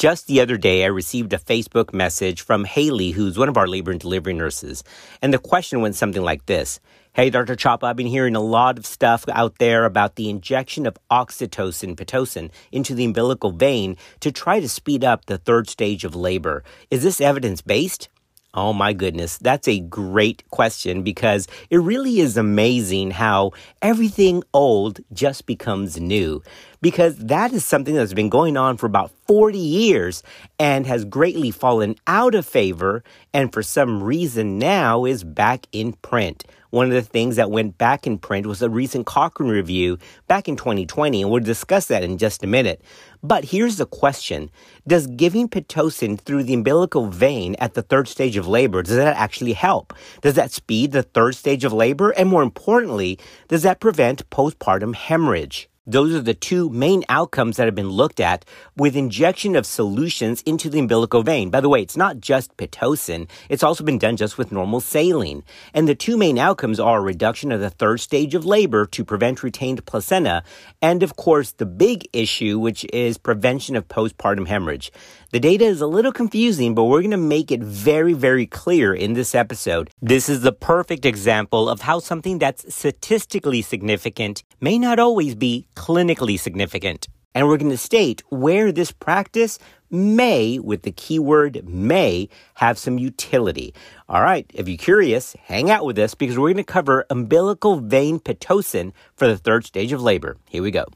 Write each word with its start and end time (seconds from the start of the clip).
Just 0.00 0.28
the 0.28 0.40
other 0.40 0.56
day, 0.56 0.82
I 0.82 0.86
received 0.86 1.34
a 1.34 1.38
Facebook 1.38 1.92
message 1.92 2.40
from 2.40 2.64
Haley, 2.64 3.10
who's 3.10 3.36
one 3.36 3.50
of 3.50 3.58
our 3.58 3.66
labor 3.66 3.90
and 3.90 4.00
delivery 4.00 4.32
nurses. 4.32 4.82
And 5.20 5.30
the 5.30 5.38
question 5.38 5.82
went 5.82 5.94
something 5.94 6.22
like 6.22 6.46
this 6.46 6.80
Hey, 7.12 7.28
Dr. 7.28 7.54
Chapa, 7.54 7.84
I've 7.84 7.96
been 7.96 8.06
hearing 8.06 8.34
a 8.34 8.40
lot 8.40 8.78
of 8.78 8.86
stuff 8.86 9.26
out 9.28 9.58
there 9.58 9.84
about 9.84 10.16
the 10.16 10.30
injection 10.30 10.86
of 10.86 10.96
oxytocin, 11.10 11.96
Pitocin, 11.96 12.50
into 12.72 12.94
the 12.94 13.04
umbilical 13.04 13.52
vein 13.52 13.98
to 14.20 14.32
try 14.32 14.58
to 14.58 14.70
speed 14.70 15.04
up 15.04 15.26
the 15.26 15.36
third 15.36 15.68
stage 15.68 16.02
of 16.02 16.16
labor. 16.16 16.64
Is 16.90 17.02
this 17.02 17.20
evidence 17.20 17.60
based? 17.60 18.08
Oh 18.52 18.72
my 18.72 18.92
goodness, 18.92 19.38
that's 19.38 19.68
a 19.68 19.78
great 19.78 20.42
question 20.50 21.04
because 21.04 21.46
it 21.70 21.76
really 21.76 22.18
is 22.18 22.36
amazing 22.36 23.12
how 23.12 23.52
everything 23.80 24.42
old 24.52 24.98
just 25.12 25.46
becomes 25.46 26.00
new. 26.00 26.42
Because 26.80 27.16
that 27.18 27.52
is 27.52 27.64
something 27.64 27.94
that's 27.94 28.12
been 28.12 28.28
going 28.28 28.56
on 28.56 28.76
for 28.76 28.86
about 28.86 29.12
40 29.28 29.56
years 29.56 30.24
and 30.58 30.84
has 30.86 31.04
greatly 31.04 31.52
fallen 31.52 31.94
out 32.08 32.34
of 32.34 32.44
favor 32.44 33.04
and 33.32 33.52
for 33.52 33.62
some 33.62 34.02
reason 34.02 34.58
now 34.58 35.04
is 35.04 35.22
back 35.22 35.66
in 35.70 35.92
print. 35.92 36.44
One 36.70 36.86
of 36.86 36.92
the 36.92 37.02
things 37.02 37.36
that 37.36 37.50
went 37.50 37.78
back 37.78 38.06
in 38.06 38.16
print 38.16 38.46
was 38.46 38.62
a 38.62 38.70
recent 38.70 39.04
Cochrane 39.04 39.50
review 39.50 39.98
back 40.28 40.48
in 40.48 40.56
2020, 40.56 41.22
and 41.22 41.30
we'll 41.30 41.42
discuss 41.42 41.86
that 41.86 42.04
in 42.04 42.16
just 42.16 42.44
a 42.44 42.46
minute. 42.46 42.80
But 43.22 43.46
here's 43.46 43.76
the 43.76 43.86
question 43.86 44.50
Does 44.86 45.08
giving 45.08 45.48
Pitocin 45.48 46.20
through 46.20 46.44
the 46.44 46.54
umbilical 46.54 47.08
vein 47.08 47.56
at 47.58 47.74
the 47.74 47.82
third 47.82 48.06
stage 48.06 48.36
of 48.36 48.46
labor, 48.46 48.82
does 48.82 48.96
that 48.96 49.16
actually 49.16 49.54
help? 49.54 49.92
Does 50.20 50.34
that 50.34 50.52
speed 50.52 50.92
the 50.92 51.02
third 51.02 51.34
stage 51.34 51.64
of 51.64 51.72
labor? 51.72 52.10
And 52.10 52.28
more 52.28 52.42
importantly, 52.42 53.18
does 53.48 53.62
that 53.64 53.80
prevent 53.80 54.28
postpartum 54.30 54.94
hemorrhage? 54.94 55.68
Those 55.90 56.14
are 56.14 56.20
the 56.20 56.34
two 56.34 56.70
main 56.70 57.02
outcomes 57.08 57.56
that 57.56 57.66
have 57.66 57.74
been 57.74 57.88
looked 57.88 58.20
at 58.20 58.44
with 58.76 58.94
injection 58.94 59.56
of 59.56 59.66
solutions 59.66 60.40
into 60.42 60.70
the 60.70 60.78
umbilical 60.78 61.24
vein. 61.24 61.50
By 61.50 61.60
the 61.60 61.68
way, 61.68 61.82
it's 61.82 61.96
not 61.96 62.20
just 62.20 62.56
Pitocin. 62.56 63.28
It's 63.48 63.64
also 63.64 63.82
been 63.82 63.98
done 63.98 64.16
just 64.16 64.38
with 64.38 64.52
normal 64.52 64.78
saline. 64.78 65.42
And 65.74 65.88
the 65.88 65.96
two 65.96 66.16
main 66.16 66.38
outcomes 66.38 66.78
are 66.78 67.02
reduction 67.02 67.50
of 67.50 67.58
the 67.58 67.70
third 67.70 67.98
stage 67.98 68.36
of 68.36 68.44
labor 68.46 68.86
to 68.86 69.04
prevent 69.04 69.42
retained 69.42 69.84
placenta. 69.84 70.44
And 70.80 71.02
of 71.02 71.16
course, 71.16 71.50
the 71.50 71.66
big 71.66 72.06
issue, 72.12 72.60
which 72.60 72.86
is 72.92 73.18
prevention 73.18 73.74
of 73.74 73.88
postpartum 73.88 74.46
hemorrhage. 74.46 74.92
The 75.32 75.38
data 75.38 75.64
is 75.64 75.80
a 75.80 75.86
little 75.86 76.10
confusing, 76.10 76.74
but 76.74 76.86
we're 76.86 77.02
going 77.02 77.12
to 77.12 77.16
make 77.16 77.52
it 77.52 77.62
very, 77.62 78.14
very 78.14 78.46
clear 78.46 78.92
in 78.92 79.12
this 79.12 79.32
episode. 79.32 79.88
This 80.02 80.28
is 80.28 80.40
the 80.40 80.50
perfect 80.50 81.04
example 81.04 81.68
of 81.68 81.82
how 81.82 82.00
something 82.00 82.40
that's 82.40 82.74
statistically 82.74 83.62
significant 83.62 84.42
may 84.60 84.76
not 84.76 84.98
always 84.98 85.36
be 85.36 85.68
clinically 85.76 86.36
significant. 86.36 87.06
And 87.32 87.46
we're 87.46 87.58
going 87.58 87.70
to 87.70 87.78
state 87.78 88.24
where 88.30 88.72
this 88.72 88.90
practice 88.90 89.60
may, 89.88 90.58
with 90.58 90.82
the 90.82 90.90
keyword 90.90 91.64
may, 91.64 92.28
have 92.54 92.76
some 92.76 92.98
utility. 92.98 93.72
All 94.08 94.22
right, 94.22 94.50
if 94.52 94.66
you're 94.66 94.76
curious, 94.78 95.36
hang 95.44 95.70
out 95.70 95.84
with 95.84 95.96
us 96.00 96.16
because 96.16 96.40
we're 96.40 96.52
going 96.52 96.56
to 96.56 96.64
cover 96.64 97.06
umbilical 97.08 97.78
vein 97.78 98.18
Pitocin 98.18 98.92
for 99.14 99.28
the 99.28 99.38
third 99.38 99.64
stage 99.64 99.92
of 99.92 100.02
labor. 100.02 100.38
Here 100.48 100.64
we 100.64 100.72
go. 100.72 100.86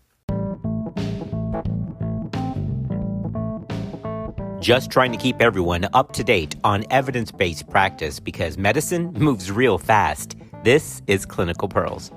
Just 4.64 4.90
trying 4.90 5.12
to 5.12 5.18
keep 5.18 5.42
everyone 5.42 5.86
up 5.92 6.12
to 6.12 6.24
date 6.24 6.56
on 6.64 6.86
evidence 6.88 7.30
based 7.30 7.68
practice 7.68 8.18
because 8.18 8.56
medicine 8.56 9.12
moves 9.18 9.52
real 9.52 9.76
fast. 9.76 10.36
This 10.62 11.02
is 11.06 11.26
Clinical 11.26 11.68
Pearls. 11.68 12.10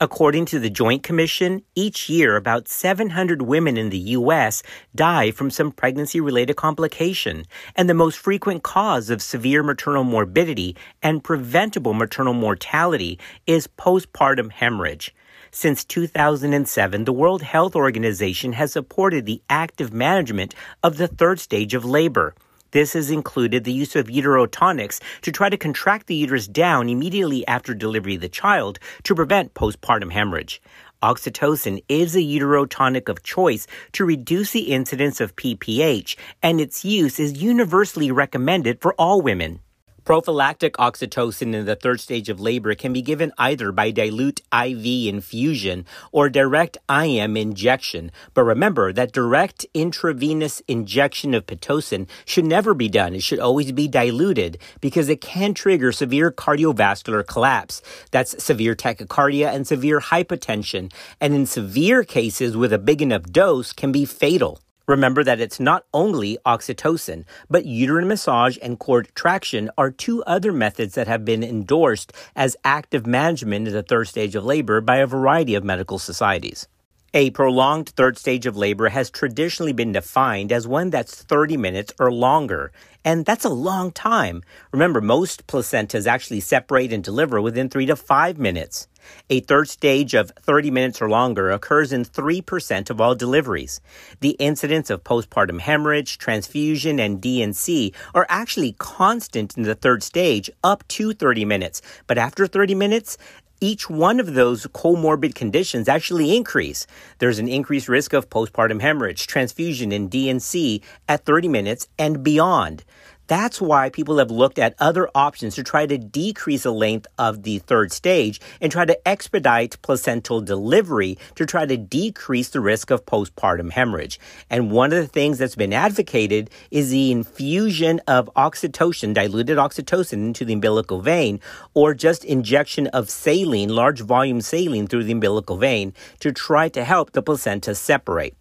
According 0.00 0.44
to 0.46 0.60
the 0.60 0.70
Joint 0.70 1.02
Commission, 1.02 1.62
each 1.74 2.08
year 2.08 2.36
about 2.36 2.68
700 2.68 3.42
women 3.42 3.76
in 3.76 3.90
the 3.90 3.98
U.S. 3.98 4.62
die 4.94 5.32
from 5.32 5.50
some 5.50 5.72
pregnancy 5.72 6.20
related 6.20 6.54
complication, 6.54 7.46
and 7.74 7.90
the 7.90 7.94
most 7.94 8.18
frequent 8.18 8.62
cause 8.62 9.10
of 9.10 9.20
severe 9.20 9.64
maternal 9.64 10.04
morbidity 10.04 10.76
and 11.02 11.24
preventable 11.24 11.94
maternal 11.94 12.34
mortality 12.34 13.18
is 13.46 13.66
postpartum 13.66 14.52
hemorrhage. 14.52 15.12
Since 15.56 15.84
2007, 15.84 17.04
the 17.04 17.12
World 17.12 17.42
Health 17.42 17.76
Organization 17.76 18.54
has 18.54 18.72
supported 18.72 19.24
the 19.24 19.40
active 19.48 19.92
management 19.92 20.52
of 20.82 20.96
the 20.96 21.06
third 21.06 21.38
stage 21.38 21.74
of 21.74 21.84
labor. 21.84 22.34
This 22.72 22.94
has 22.94 23.08
included 23.08 23.62
the 23.62 23.72
use 23.72 23.94
of 23.94 24.08
uterotonics 24.08 25.00
to 25.22 25.30
try 25.30 25.48
to 25.48 25.56
contract 25.56 26.08
the 26.08 26.16
uterus 26.16 26.48
down 26.48 26.88
immediately 26.88 27.46
after 27.46 27.72
delivery 27.72 28.16
of 28.16 28.20
the 28.20 28.28
child 28.28 28.80
to 29.04 29.14
prevent 29.14 29.54
postpartum 29.54 30.10
hemorrhage. 30.10 30.60
Oxytocin 31.04 31.84
is 31.88 32.16
a 32.16 32.18
uterotonic 32.18 33.08
of 33.08 33.22
choice 33.22 33.68
to 33.92 34.04
reduce 34.04 34.50
the 34.50 34.72
incidence 34.72 35.20
of 35.20 35.36
PPH, 35.36 36.16
and 36.42 36.60
its 36.60 36.84
use 36.84 37.20
is 37.20 37.40
universally 37.40 38.10
recommended 38.10 38.80
for 38.80 38.92
all 38.94 39.22
women. 39.22 39.60
Prophylactic 40.04 40.74
oxytocin 40.74 41.54
in 41.54 41.64
the 41.64 41.76
third 41.76 41.98
stage 41.98 42.28
of 42.28 42.38
labor 42.38 42.74
can 42.74 42.92
be 42.92 43.00
given 43.00 43.32
either 43.38 43.72
by 43.72 43.90
dilute 43.90 44.42
IV 44.52 44.84
infusion 44.84 45.86
or 46.12 46.28
direct 46.28 46.76
IM 46.90 47.38
injection. 47.38 48.10
But 48.34 48.42
remember 48.42 48.92
that 48.92 49.12
direct 49.12 49.64
intravenous 49.72 50.60
injection 50.68 51.32
of 51.32 51.46
Pitocin 51.46 52.06
should 52.26 52.44
never 52.44 52.74
be 52.74 52.90
done. 52.90 53.14
It 53.14 53.22
should 53.22 53.38
always 53.38 53.72
be 53.72 53.88
diluted 53.88 54.58
because 54.82 55.08
it 55.08 55.22
can 55.22 55.54
trigger 55.54 55.90
severe 55.90 56.30
cardiovascular 56.30 57.26
collapse. 57.26 57.80
That's 58.10 58.44
severe 58.44 58.74
tachycardia 58.74 59.54
and 59.54 59.66
severe 59.66 60.00
hypotension. 60.00 60.92
And 61.18 61.34
in 61.34 61.46
severe 61.46 62.04
cases 62.04 62.58
with 62.58 62.74
a 62.74 62.78
big 62.78 63.00
enough 63.00 63.22
dose 63.22 63.72
can 63.72 63.90
be 63.90 64.04
fatal. 64.04 64.60
Remember 64.86 65.24
that 65.24 65.40
it's 65.40 65.58
not 65.58 65.86
only 65.94 66.36
oxytocin, 66.44 67.24
but 67.48 67.64
uterine 67.64 68.06
massage 68.06 68.58
and 68.60 68.78
cord 68.78 69.08
traction 69.14 69.70
are 69.78 69.90
two 69.90 70.22
other 70.24 70.52
methods 70.52 70.94
that 70.94 71.08
have 71.08 71.24
been 71.24 71.42
endorsed 71.42 72.12
as 72.36 72.56
active 72.64 73.06
management 73.06 73.66
in 73.66 73.72
the 73.72 73.82
third 73.82 74.08
stage 74.08 74.34
of 74.34 74.44
labor 74.44 74.82
by 74.82 74.96
a 74.96 75.06
variety 75.06 75.54
of 75.54 75.64
medical 75.64 75.98
societies. 75.98 76.68
A 77.16 77.30
prolonged 77.30 77.90
third 77.90 78.18
stage 78.18 78.44
of 78.44 78.56
labor 78.56 78.88
has 78.88 79.08
traditionally 79.08 79.72
been 79.72 79.92
defined 79.92 80.50
as 80.50 80.66
one 80.66 80.90
that's 80.90 81.22
30 81.22 81.56
minutes 81.56 81.92
or 82.00 82.10
longer, 82.10 82.72
and 83.04 83.24
that's 83.24 83.44
a 83.44 83.50
long 83.50 83.92
time. 83.92 84.42
Remember, 84.72 85.00
most 85.00 85.46
placentas 85.46 86.08
actually 86.08 86.40
separate 86.40 86.92
and 86.92 87.04
deliver 87.04 87.40
within 87.40 87.68
three 87.68 87.86
to 87.86 87.94
five 87.94 88.36
minutes. 88.36 88.88
A 89.30 89.40
third 89.40 89.68
stage 89.68 90.14
of 90.14 90.32
30 90.40 90.70
minutes 90.70 91.00
or 91.00 91.08
longer 91.08 91.50
occurs 91.50 91.92
in 91.92 92.04
3% 92.04 92.90
of 92.90 93.00
all 93.00 93.14
deliveries. 93.14 93.80
The 94.20 94.30
incidence 94.30 94.90
of 94.90 95.04
postpartum 95.04 95.60
hemorrhage, 95.60 96.18
transfusion, 96.18 96.98
and 96.98 97.20
D&C 97.20 97.92
are 98.14 98.26
actually 98.28 98.72
constant 98.78 99.56
in 99.56 99.62
the 99.62 99.74
third 99.74 100.02
stage 100.02 100.50
up 100.64 100.88
to 100.88 101.12
30 101.12 101.44
minutes. 101.44 101.82
But 102.06 102.18
after 102.18 102.46
30 102.46 102.74
minutes, 102.74 103.18
each 103.60 103.88
one 103.88 104.20
of 104.20 104.34
those 104.34 104.66
comorbid 104.68 105.34
conditions 105.34 105.88
actually 105.88 106.36
increase. 106.36 106.86
There's 107.18 107.38
an 107.38 107.48
increased 107.48 107.88
risk 107.88 108.12
of 108.12 108.30
postpartum 108.30 108.80
hemorrhage, 108.80 109.26
transfusion, 109.26 109.92
and 109.92 110.10
D&C 110.10 110.82
at 111.08 111.24
30 111.24 111.48
minutes 111.48 111.88
and 111.98 112.22
beyond. 112.22 112.84
That's 113.26 113.60
why 113.60 113.88
people 113.88 114.18
have 114.18 114.30
looked 114.30 114.58
at 114.58 114.74
other 114.78 115.08
options 115.14 115.54
to 115.54 115.62
try 115.62 115.86
to 115.86 115.96
decrease 115.96 116.64
the 116.64 116.72
length 116.72 117.06
of 117.18 117.42
the 117.42 117.58
third 117.60 117.90
stage 117.90 118.40
and 118.60 118.70
try 118.70 118.84
to 118.84 119.08
expedite 119.08 119.80
placental 119.80 120.42
delivery 120.42 121.16
to 121.36 121.46
try 121.46 121.64
to 121.64 121.76
decrease 121.76 122.50
the 122.50 122.60
risk 122.60 122.90
of 122.90 123.06
postpartum 123.06 123.70
hemorrhage. 123.70 124.20
And 124.50 124.70
one 124.70 124.92
of 124.92 124.98
the 124.98 125.08
things 125.08 125.38
that's 125.38 125.56
been 125.56 125.72
advocated 125.72 126.50
is 126.70 126.90
the 126.90 127.12
infusion 127.12 128.00
of 128.06 128.30
oxytocin, 128.36 129.14
diluted 129.14 129.56
oxytocin 129.56 130.12
into 130.12 130.44
the 130.44 130.52
umbilical 130.52 131.00
vein, 131.00 131.40
or 131.72 131.94
just 131.94 132.24
injection 132.24 132.88
of 132.88 133.08
saline, 133.08 133.70
large 133.70 134.02
volume 134.02 134.42
saline 134.42 134.86
through 134.86 135.04
the 135.04 135.12
umbilical 135.12 135.56
vein 135.56 135.94
to 136.20 136.30
try 136.30 136.68
to 136.68 136.84
help 136.84 137.12
the 137.12 137.22
placenta 137.22 137.74
separate. 137.74 138.36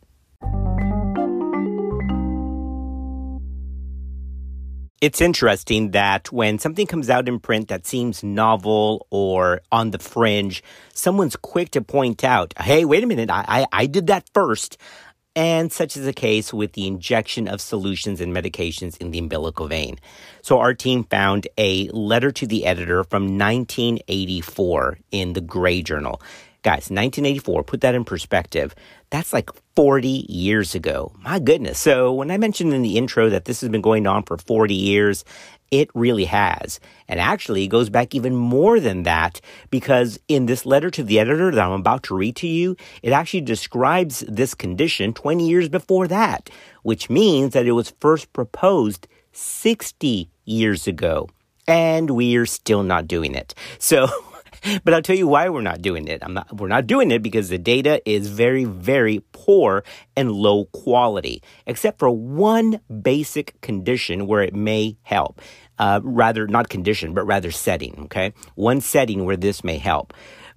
It's 5.03 5.19
interesting 5.19 5.91
that 5.91 6.31
when 6.31 6.59
something 6.59 6.87
comes 6.87 7.09
out 7.09 7.27
in 7.27 7.37
print 7.37 7.67
that 7.67 7.85
seems 7.85 8.23
novel 8.23 9.05
or 9.09 9.59
on 9.69 9.91
the 9.91 9.99
fringe, 9.99 10.63
someone's 10.93 11.35
quick 11.35 11.71
to 11.71 11.81
point 11.81 12.23
out, 12.23 12.53
hey, 12.57 12.85
wait 12.85 13.03
a 13.03 13.07
minute, 13.07 13.29
I, 13.29 13.43
I, 13.45 13.65
I 13.73 13.85
did 13.85 14.07
that 14.07 14.29
first. 14.33 14.77
And 15.35 15.73
such 15.73 15.97
is 15.97 16.05
the 16.05 16.13
case 16.13 16.53
with 16.53 16.71
the 16.71 16.87
injection 16.87 17.49
of 17.49 17.59
solutions 17.59 18.21
and 18.21 18.33
medications 18.33 18.95
in 18.95 19.11
the 19.11 19.19
umbilical 19.19 19.67
vein. 19.67 19.99
So 20.41 20.59
our 20.59 20.73
team 20.73 21.03
found 21.03 21.49
a 21.57 21.89
letter 21.89 22.31
to 22.31 22.47
the 22.47 22.65
editor 22.65 23.03
from 23.03 23.37
1984 23.37 24.99
in 25.11 25.33
the 25.33 25.41
Gray 25.41 25.81
Journal. 25.81 26.21
Guys, 26.61 26.89
1984, 26.89 27.63
put 27.65 27.81
that 27.81 27.93
in 27.93 28.05
perspective. 28.05 28.73
That's 29.13 29.31
like 29.31 29.51
40 29.75 30.25
years 30.27 30.73
ago. 30.73 31.11
My 31.19 31.37
goodness. 31.37 31.77
So 31.77 32.11
when 32.11 32.31
I 32.31 32.37
mentioned 32.37 32.73
in 32.73 32.81
the 32.81 32.97
intro 32.97 33.29
that 33.29 33.45
this 33.45 33.61
has 33.61 33.69
been 33.69 33.79
going 33.83 34.07
on 34.07 34.23
for 34.23 34.39
40 34.39 34.73
years, 34.73 35.23
It 35.69 35.89
really 35.95 36.25
has. 36.25 36.79
And 37.07 37.19
actually, 37.19 37.63
it 37.63 37.69
goes 37.69 37.89
back 37.89 38.13
even 38.13 38.35
more 38.35 38.79
than 38.79 39.03
that 39.03 39.41
because 39.71 40.19
in 40.27 40.45
this 40.45 40.65
letter 40.65 40.91
to 40.91 41.03
the 41.03 41.19
editor 41.19 41.51
that 41.51 41.65
I'm 41.65 41.79
about 41.79 42.03
to 42.03 42.15
read 42.15 42.35
to 42.37 42.47
you, 42.47 42.75
it 43.01 43.11
actually 43.11 43.41
describes 43.41 44.23
this 44.27 44.53
condition 44.53 45.13
20 45.13 45.47
years 45.47 45.69
before 45.69 46.07
that, 46.07 46.49
which 46.83 47.09
means 47.09 47.53
that 47.53 47.65
it 47.65 47.71
was 47.73 47.93
first 47.99 48.33
proposed 48.33 49.07
60 49.31 50.29
years 50.45 50.87
ago. 50.87 51.27
And 51.67 52.09
we're 52.11 52.45
still 52.45 52.83
not 52.83 53.07
doing 53.07 53.33
it. 53.33 53.55
So, 53.79 54.07
but 54.83 54.93
I'll 54.93 55.01
tell 55.01 55.15
you 55.15 55.27
why 55.27 55.49
we're 55.49 55.61
not 55.61 55.81
doing 55.81 56.07
it. 56.07 56.23
I'm 56.23 56.33
not, 56.33 56.55
we're 56.57 56.67
not 56.67 56.87
doing 56.87 57.11
it 57.11 57.21
because 57.21 57.49
the 57.49 57.57
data 57.57 58.01
is 58.09 58.27
very, 58.29 58.65
very 58.65 59.23
poor 59.31 59.83
and 60.15 60.31
low 60.31 60.65
quality, 60.65 61.41
except 61.65 61.99
for 61.99 62.09
one 62.09 62.79
basic 63.01 63.59
condition 63.61 64.27
where 64.27 64.41
it 64.41 64.55
may 64.55 64.97
help. 65.03 65.41
Uh, 65.79 65.99
rather, 66.03 66.45
not 66.47 66.69
condition, 66.69 67.13
but 67.13 67.25
rather 67.25 67.49
setting, 67.49 68.03
okay? 68.03 68.31
One 68.55 68.79
setting 68.79 69.25
where 69.25 69.37
this 69.37 69.63
may 69.63 69.79
help. 69.79 70.13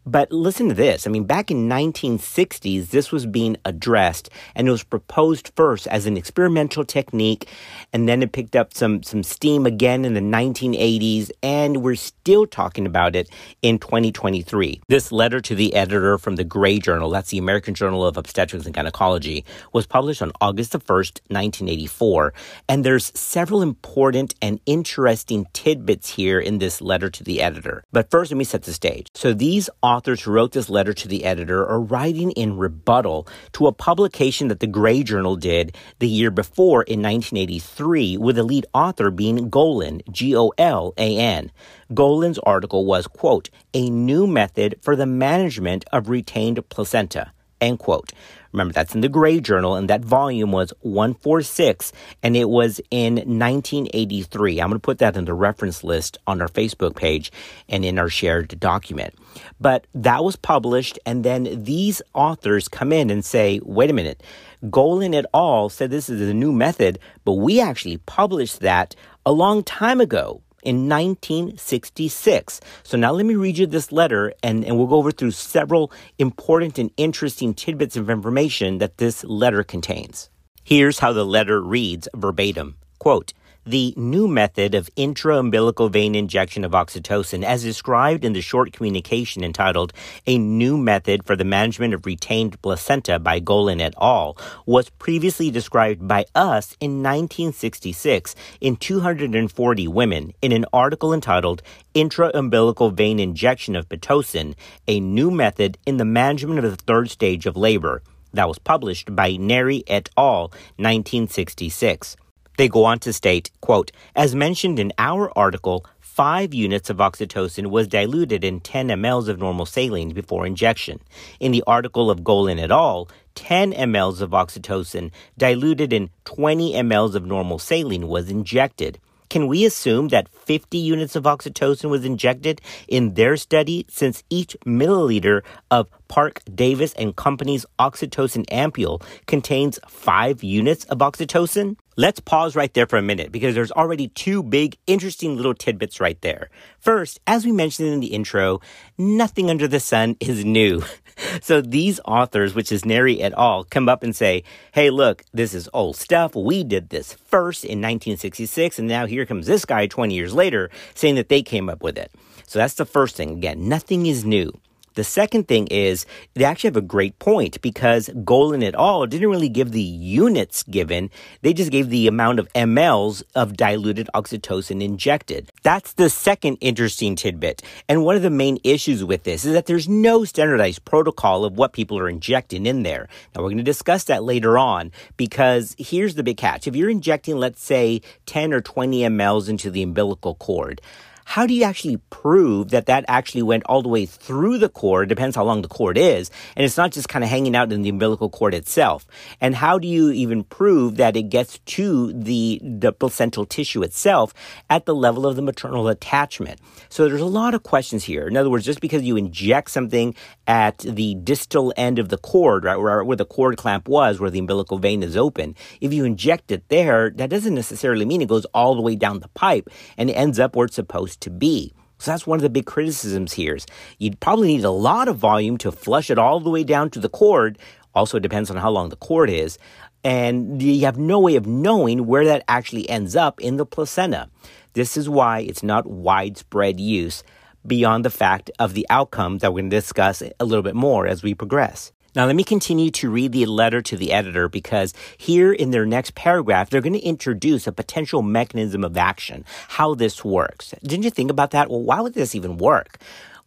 But 0.07 0.31
listen 0.31 0.69
to 0.69 0.75
this. 0.75 1.05
I 1.07 1.11
mean, 1.11 1.25
back 1.25 1.51
in 1.51 1.69
1960s, 1.69 2.91
this 2.91 3.11
was 3.11 3.27
being 3.27 3.57
addressed 3.65 4.31
and 4.55 4.69
it 4.69 4.71
was 4.71 4.85
proposed 4.85 5.51
first 5.57 5.89
as 5.89 6.07
an 6.07 6.17
experimental 6.17 6.85
technique. 6.85 7.49
And 7.93 8.09
then 8.09 8.23
it 8.23 8.31
picked 8.31 8.55
up 8.55 8.73
some, 8.73 9.03
some 9.03 9.25
steam 9.25 9.67
again 9.67 10.05
in 10.05 10.15
the 10.15 10.21
1980s. 10.21 11.33
And 11.43 11.83
we're 11.83 11.97
still 11.97 12.47
talking 12.47 12.87
about 12.87 13.17
it 13.17 13.29
in 13.63 13.81
2023. 13.81 14.83
This 14.89 15.11
letter 15.11 15.41
to 15.41 15.57
the 15.57 15.75
editor 15.75 16.19
from 16.19 16.37
the 16.37 16.45
Gray 16.45 16.79
Journal, 16.79 17.11
that's 17.11 17.31
the 17.31 17.39
American 17.39 17.75
Journal 17.75 18.07
of 18.07 18.17
Obstetrics 18.17 18.65
and 18.65 18.75
Gynecology, 18.75 19.45
was 19.73 19.87
published 19.87 20.23
on 20.23 20.31
August 20.41 20.71
the 20.71 20.79
1st, 20.79 21.21
1984. 21.31 22.33
And 22.69 22.85
there's 22.85 23.11
several 23.19 23.61
important 23.61 24.35
and 24.41 24.61
interesting 24.67 25.49
tidbits 25.53 26.11
here 26.11 26.39
in 26.39 26.59
this 26.59 26.81
letter 26.81 27.11
to 27.11 27.25
the 27.25 27.43
editor. 27.43 27.83
But 27.91 28.09
first, 28.09 28.31
let 28.31 28.39
me 28.39 28.45
set 28.45 28.63
the 28.63 28.73
stage. 28.73 29.09
So 29.15 29.35
these 29.35 29.69
authors 29.97 30.21
who 30.21 30.31
wrote 30.31 30.53
this 30.53 30.69
letter 30.69 30.93
to 30.93 31.09
the 31.09 31.25
editor 31.25 31.67
are 31.67 31.81
writing 31.81 32.31
in 32.33 32.59
rebuttal 32.59 33.27
to 33.53 33.67
a 33.67 33.73
publication 33.73 34.49
that 34.49 34.61
the 34.61 34.67
Gray 34.67 35.03
Journal 35.03 35.37
did 35.37 35.75
the 36.01 36.07
year 36.07 36.31
before 36.31 36.83
in 36.83 37.01
1983, 37.01 38.19
with 38.19 38.37
the 38.37 38.43
lead 38.43 38.67
author 38.75 39.11
being 39.11 39.49
Golan, 39.49 40.03
G 40.11 40.37
O 40.37 40.53
L 40.59 40.93
A 40.99 41.17
N. 41.17 41.51
Golan's 41.95 42.39
article 42.41 42.85
was, 42.85 43.07
quote, 43.07 43.49
a 43.73 43.89
new 43.89 44.27
method 44.27 44.79
for 44.83 44.97
the 44.97 45.07
management 45.07 45.87
of 45.95 46.11
retained 46.11 46.69
placenta, 46.69 47.33
end 47.63 47.79
quote. 47.79 48.13
Remember, 48.57 48.73
that's 48.73 48.95
in 48.95 49.03
the 49.03 49.11
Gray 49.11 49.39
Journal, 49.39 49.75
and 49.75 49.91
that 49.91 50.03
volume 50.03 50.51
was 50.51 50.73
146, 50.81 51.93
and 52.23 52.35
it 52.35 52.49
was 52.49 52.81
in 52.91 53.17
1983. 53.17 54.63
I'm 54.63 54.71
going 54.71 54.81
to 54.81 54.83
put 54.83 54.97
that 55.01 55.15
in 55.15 55.27
the 55.27 55.35
reference 55.35 55.85
list 55.85 56.17
on 56.27 56.41
our 56.41 56.49
Facebook 56.49 56.97
page 56.97 57.31
and 57.69 57.85
in 57.85 57.99
our 57.99 58.09
shared 58.09 58.59
document. 58.59 59.13
But 59.61 59.87
that 59.95 60.25
was 60.25 60.37
published, 60.37 60.99
and 61.05 61.23
then 61.23 61.65
these 61.65 62.01
authors 62.15 62.67
come 62.67 62.95
in 62.95 63.11
and 63.11 63.23
say, 63.23 63.61
wait 63.63 63.91
a 63.91 63.93
minute, 63.93 64.23
Golan 64.71 65.13
et 65.13 65.27
al. 65.35 65.69
said 65.69 65.91
this 65.91 66.09
is 66.09 66.27
a 66.27 66.33
new 66.33 66.51
method, 66.51 66.99
but 67.27 67.35
we 67.35 67.61
actually 67.61 67.99
published 67.99 68.61
that 68.61 68.97
a 69.27 69.33
long 69.33 69.65
time 69.65 70.01
ago 70.01 70.41
in 70.67 70.89
1966. 70.89 72.61
So 72.83 72.99
now 72.99 73.13
let 73.13 73.25
me 73.25 73.37
read 73.37 73.57
you 73.57 73.67
this 73.67 73.93
letter 73.93 74.33
and, 74.43 74.65
and 74.65 74.77
we'll 74.77 74.89
go 74.89 74.97
over 74.97 75.13
through 75.13 75.31
several 75.31 75.93
important 76.19 76.79
and 76.79 76.91
interesting 76.97 77.55
tidbits 77.55 77.97
of 77.97 78.11
information 78.11 78.79
that 78.79 78.99
this 78.99 79.23
letter 79.25 79.63
contains. 79.63 80.29
Here's 80.65 80.99
how 80.99 81.13
the 81.13 81.25
letter 81.25 81.63
reads 81.63 82.09
verbatim. 82.17 82.77
Quote, 82.99 83.33
the 83.67 83.93
new 83.97 84.29
method 84.29 84.77
of 84.77 84.89
intra-umbilical 84.95 85.89
vein 85.89 86.15
injection 86.15 86.65
of 86.65 86.71
oxytocin, 86.71 87.43
as 87.43 87.65
described 87.65 88.25
in 88.25 88.33
the 88.33 88.41
short 88.41 88.73
communication 88.73 89.43
entitled 89.43 89.93
A 90.25 90.39
New 90.39 90.79
Method 90.79 91.25
for 91.25 91.35
the 91.35 91.45
Management 91.45 91.93
of 91.93 92.07
Retained 92.07 92.63
Placenta 92.63 93.19
by 93.19 93.41
Golan 93.41 93.81
et 93.81 93.93
al., 94.01 94.39
was 94.67 94.91
previously 94.91 95.51
described 95.51 96.07
by 96.07 96.27
us 96.35 96.77
in 96.79 97.03
1966 97.03 98.37
in 98.61 98.77
240 98.77 99.89
women 99.89 100.33
in 100.41 100.53
an 100.53 100.65
article 100.73 101.13
entitled 101.13 101.61
Intra-Umbilical 101.93 102.93
Vein 102.93 103.19
Injection 103.19 103.75
of 103.75 103.89
Pitocin, 103.89 104.55
A 104.87 105.01
New 105.01 105.33
Method 105.33 105.77
in 105.85 105.97
the 105.97 106.05
Management 106.05 106.65
of 106.65 106.71
the 106.71 106.77
Third 106.77 107.11
Stage 107.11 107.47
of 107.47 107.57
Labor. 107.57 108.03
That 108.33 108.47
was 108.47 108.61
published 108.61 109.17
by 109.17 109.37
Neri 109.37 109.83
et 109.89 110.09
al., 110.17 110.53
1966. 110.77 112.17
They 112.57 112.69
go 112.69 112.85
on 112.85 112.99
to 113.01 113.13
state, 113.13 113.51
quote, 113.61 113.93
as 114.15 114.35
mentioned 114.35 114.79
in 114.79 114.93
our 114.99 115.31
article, 115.37 115.85
5 116.01 116.55
units 116.55 116.89
of 116.89 116.97
oxytocin 116.97 117.67
was 117.67 117.87
diluted 117.87 118.43
in 118.43 118.61
10 118.61 118.89
mLs 118.89 119.29
of 119.29 119.39
normal 119.39 119.67
saline 119.67 120.15
before 120.15 120.47
injection. 120.47 121.01
In 121.39 121.53
the 121.53 121.63
article 121.67 122.11
of 122.11 122.25
Golan 122.25 122.59
et 122.59 122.71
al., 122.71 123.09
10 123.35 123.75
mLs 123.75 124.23
of 124.23 124.31
oxytocin 124.31 125.11
diluted 125.37 125.93
in 125.93 126.09
20 126.25 126.73
mLs 126.73 127.15
of 127.15 127.27
normal 127.27 127.59
saline 127.59 128.09
was 128.09 128.31
injected. 128.31 128.99
Can 129.29 129.47
we 129.47 129.67
assume 129.67 130.09
that 130.09 130.31
50 130.31 130.79
units 130.79 131.17
of 131.17 131.25
oxytocin 131.25 131.91
was 131.91 132.07
injected 132.07 132.63
in 132.89 133.13
their 133.13 133.37
study 133.37 133.85
since 133.91 134.23
each 134.31 134.57
milliliter 134.65 135.43
of 135.71 135.89
Parke 136.09 136.41
Davis 136.55 136.95
and 136.95 137.15
Company's 137.15 137.67
oxytocin 137.79 138.47
ampule 138.47 139.03
contains 139.27 139.79
5 139.87 140.43
units 140.43 140.85
of 140.85 140.99
oxytocin? 140.99 141.77
Let's 141.99 142.21
pause 142.21 142.55
right 142.55 142.73
there 142.75 142.87
for 142.87 142.99
a 142.99 143.03
minute 143.03 143.33
because 143.33 143.55
there's 143.55 143.73
already 143.73 144.09
two 144.09 144.43
big, 144.43 144.77
interesting 144.87 145.35
little 145.35 145.55
tidbits 145.55 145.99
right 145.99 146.21
there. 146.21 146.51
First, 146.79 147.21
as 147.27 147.47
we 147.47 147.53
mentioned 147.53 147.89
in 147.89 148.01
the 148.01 148.09
intro, 148.09 148.61
nothing 148.99 149.49
under 149.49 149.67
the 149.67 149.81
sun 149.81 150.15
is 150.21 150.45
new. 150.45 150.83
so 151.41 151.63
these 151.63 151.99
authors, 152.05 152.55
which 152.55 152.71
is 152.71 152.85
Neri 152.85 153.23
et 153.23 153.33
al., 153.33 153.65
come 153.65 153.89
up 153.89 154.03
and 154.03 154.15
say, 154.15 154.45
hey, 154.73 154.91
look, 154.91 155.25
this 155.33 155.55
is 155.55 155.71
old 155.73 155.97
stuff. 155.97 156.35
We 156.35 156.65
did 156.65 156.91
this 156.91 157.15
first 157.15 157.65
in 157.65 157.79
1966, 157.79 158.79
and 158.79 158.89
now 158.89 159.07
here 159.07 159.25
comes 159.25 159.47
this 159.47 159.65
guy 159.65 159.87
20 159.87 160.15
years 160.15 160.35
later 160.35 160.69
saying 160.95 161.15
that 161.15 161.31
they 161.31 161.41
came 161.41 161.71
up 161.71 161.83
with 161.83 161.97
it. 161.97 162.13
So 162.47 162.59
that's 162.59 162.75
the 162.75 162.85
first 162.85 163.17
thing. 163.17 163.31
Again, 163.31 163.71
nothing 163.71 164.05
is 164.05 164.23
new. 164.23 164.53
The 164.97 165.05
second 165.05 165.47
thing 165.47 165.67
is 165.67 166.07
they 166.35 166.45
actually 166.45 166.69
have 166.69 166.77
a 166.77 166.81
great 166.81 167.19
point 167.19 167.61
because 167.61 168.09
Golan 168.25 168.63
et 168.63 168.75
al. 168.75 169.07
didn't 169.07 169.29
really 169.29 169.51
give 169.51 169.73
the 169.73 169.83
units 169.83 170.63
given. 170.63 171.11
They 171.43 171.53
just 171.53 171.71
gave 171.71 171.91
the 171.91 172.09
amount 172.09 172.39
of 172.39 172.51
mLs 172.55 173.23
of 173.35 173.59
diluted 173.59 174.09
oxytocin 174.15 174.83
injected. 174.83 175.53
That's 175.63 175.93
the 175.93 176.09
second 176.09 176.57
interesting 176.63 177.15
tidbit. 177.15 177.61
And 177.91 178.05
one 178.05 178.17
of 178.17 178.23
the 178.23 178.31
main 178.31 178.59
issues 178.65 179.05
with 179.05 179.25
this 179.25 179.45
is 179.45 179.53
that 179.53 179.67
there's 179.67 179.87
no 179.87 180.25
standardized 180.25 180.87
protocol 180.87 181.45
of 181.45 181.59
what 181.59 181.75
people 181.75 181.99
are 181.99 182.09
injecting 182.09 182.65
in 182.65 182.83
there. 182.83 183.07
Now 183.35 183.43
we're 183.43 183.49
going 183.49 183.59
to 183.59 183.63
discuss 183.63 184.05
that 184.05 184.25
later 184.25 184.57
on 184.57 184.93
because 185.19 185.77
here's 185.79 186.15
the 186.15 186.23
big 186.23 186.39
catch. 186.39 186.67
If 186.67 186.75
you're 186.75 186.89
injecting, 186.89 187.37
let's 187.37 187.63
say 187.63 188.01
10 188.25 188.55
or 188.55 188.63
20 188.63 189.01
mLs 189.01 189.51
into 189.51 189.71
the 189.71 189.83
umbilical 189.83 190.37
cord, 190.37 190.81
how 191.29 191.45
do 191.45 191.53
you 191.53 191.65
actually 191.65 191.97
prove 192.09 192.71
that 192.71 192.87
that 192.87 193.05
actually 193.09 193.43
went 193.43 193.65
all 193.65 193.83
the 193.83 193.89
way 193.89 194.07
through 194.07 194.59
the 194.59 194.69
cord? 194.69 195.09
Depends 195.09 195.35
how 195.35 195.43
long 195.43 195.61
the 195.61 195.69
cord 195.69 195.99
is. 195.99 196.31
And 196.55 196.65
it's 196.65 196.77
not 196.77 196.93
just 196.93 197.09
kind 197.09 197.25
of 197.25 197.29
hanging 197.29 197.57
out 197.57 197.73
in 197.73 197.83
the 197.83 197.89
umbilical 197.89 198.31
cord 198.31 198.55
itself. 198.55 199.05
And 199.41 199.57
how 199.57 199.81
do 199.81 199.89
you 199.89 200.13
even 200.13 200.45
prove 200.45 200.97
that 200.97 201.17
it 201.17 201.25
gets 201.25 201.59
to 201.59 202.13
the, 202.13 202.61
the 202.63 202.93
placental 202.93 203.45
tissue 203.45 203.83
itself 203.83 204.33
at 204.71 204.87
the 204.87 204.95
level 204.95 205.27
of 205.27 205.35
the 205.35 205.43
maternal 205.43 205.89
attachment? 205.89 206.61
So 206.89 207.09
there's 207.09 207.21
a 207.21 207.27
lot 207.27 207.55
of 207.55 207.65
questions 207.65 208.05
here. 208.05 208.29
In 208.29 208.37
other 208.37 208.49
words, 208.49 208.65
just 208.65 208.81
because 208.81 209.03
you 209.03 209.17
inject 209.17 209.73
something 209.73 210.15
at 210.47 210.79
the 210.79 211.15
distal 211.17 211.73
end 211.77 211.99
of 211.99 212.09
the 212.09 212.19
cord, 212.19 212.65
right, 212.65 212.77
where, 212.77 213.03
where 213.05 213.17
the 213.17 213.25
cord 213.25 213.57
clamp 213.57 213.89
was, 213.89 214.21
where 214.21 214.31
the 214.31 214.39
umbilical 214.39 214.79
vein 214.79 215.03
is 215.03 215.17
open, 215.17 215.55
if 215.81 215.93
you 215.93 216.05
inject 216.05 216.51
it 216.51 216.69
there, 216.69 217.11
that 217.11 217.31
doesn't 217.31 217.55
necessarily 217.55 218.05
mean 218.05 218.23
it 218.23 218.29
goes 218.29 218.45
all 218.47 218.75
the 218.75 218.83
way 218.83 218.95
down 218.95 219.21
the 219.21 219.29
pipe 219.29 219.69
and 219.97 220.11
ends 220.11 220.39
up 220.39 220.55
where 220.55 220.67
it's 220.67 220.77
supposed 220.77 221.21
to 221.23 221.31
be. 221.31 221.73
So 221.99 222.11
that's 222.11 222.27
one 222.27 222.39
of 222.39 222.43
the 222.43 222.51
big 222.51 222.67
criticisms 222.67 223.33
here. 223.33 223.55
Is 223.55 223.67
you'd 223.99 224.21
probably 224.21 224.49
need 224.49 224.65
a 224.65 224.71
lot 224.71 225.09
of 225.09 225.17
volume 225.17 225.57
to 225.59 225.73
flush 225.73 226.11
it 226.11 226.19
all 226.19 226.41
the 226.41 226.51
way 226.51 226.63
down 226.63 226.91
to 226.91 227.01
the 227.01 227.09
cord. 227.09 227.59
Also 227.95 228.19
depends 228.19 228.51
on 228.51 228.59
how 228.59 228.71
long 228.71 228.91
the 228.91 228.97
cord 228.97 229.31
is. 229.31 229.59
And 230.05 230.63
you 230.63 230.85
have 230.85 230.99
no 230.99 231.19
way 231.19 231.37
of 231.37 231.47
knowing 231.47 232.07
where 232.07 232.25
that 232.27 232.45
actually 232.49 232.89
ends 232.89 233.17
up 233.17 233.41
in 233.41 233.57
the 233.57 233.67
placenta. 233.67 234.29
This 234.75 234.97
is 234.97 235.09
why 235.09 235.41
it's 235.41 235.63
not 235.63 235.87
widespread 235.87 236.79
use 236.79 237.25
beyond 237.67 238.05
the 238.05 238.11
fact 238.11 238.51
of 238.59 238.75
the 238.75 238.87
outcome 238.91 239.39
that 239.39 239.53
we're 239.53 239.61
going 239.61 239.71
to 239.71 239.77
discuss 239.77 240.23
a 240.23 240.45
little 240.45 240.63
bit 240.63 240.75
more 240.75 241.07
as 241.07 241.23
we 241.23 241.35
progress. 241.35 241.93
Now, 242.15 242.25
let 242.25 242.35
me 242.35 242.45
continue 242.45 242.91
to 242.93 243.11
read 243.11 243.33
the 243.33 243.45
letter 243.45 243.83
to 243.83 243.97
the 243.97 244.11
editor 244.11 244.49
because 244.49 244.95
here 245.19 245.53
in 245.53 245.71
their 245.71 245.85
next 245.85 246.15
paragraph, 246.15 246.71
they're 246.71 246.81
going 246.81 246.95
to 246.95 246.99
introduce 247.01 247.67
a 247.67 247.73
potential 247.73 248.23
mechanism 248.23 248.85
of 248.85 248.97
action, 248.97 249.45
how 249.69 249.95
this 249.95 250.25
works. 250.25 250.75
Didn't 250.83 251.05
you 251.05 251.11
think 251.11 251.31
about 251.31 251.51
that? 251.51 251.69
Well, 251.69 251.83
why 251.83 252.01
would 252.01 252.15
this 252.15 252.35
even 252.35 252.57
work? 252.57 252.97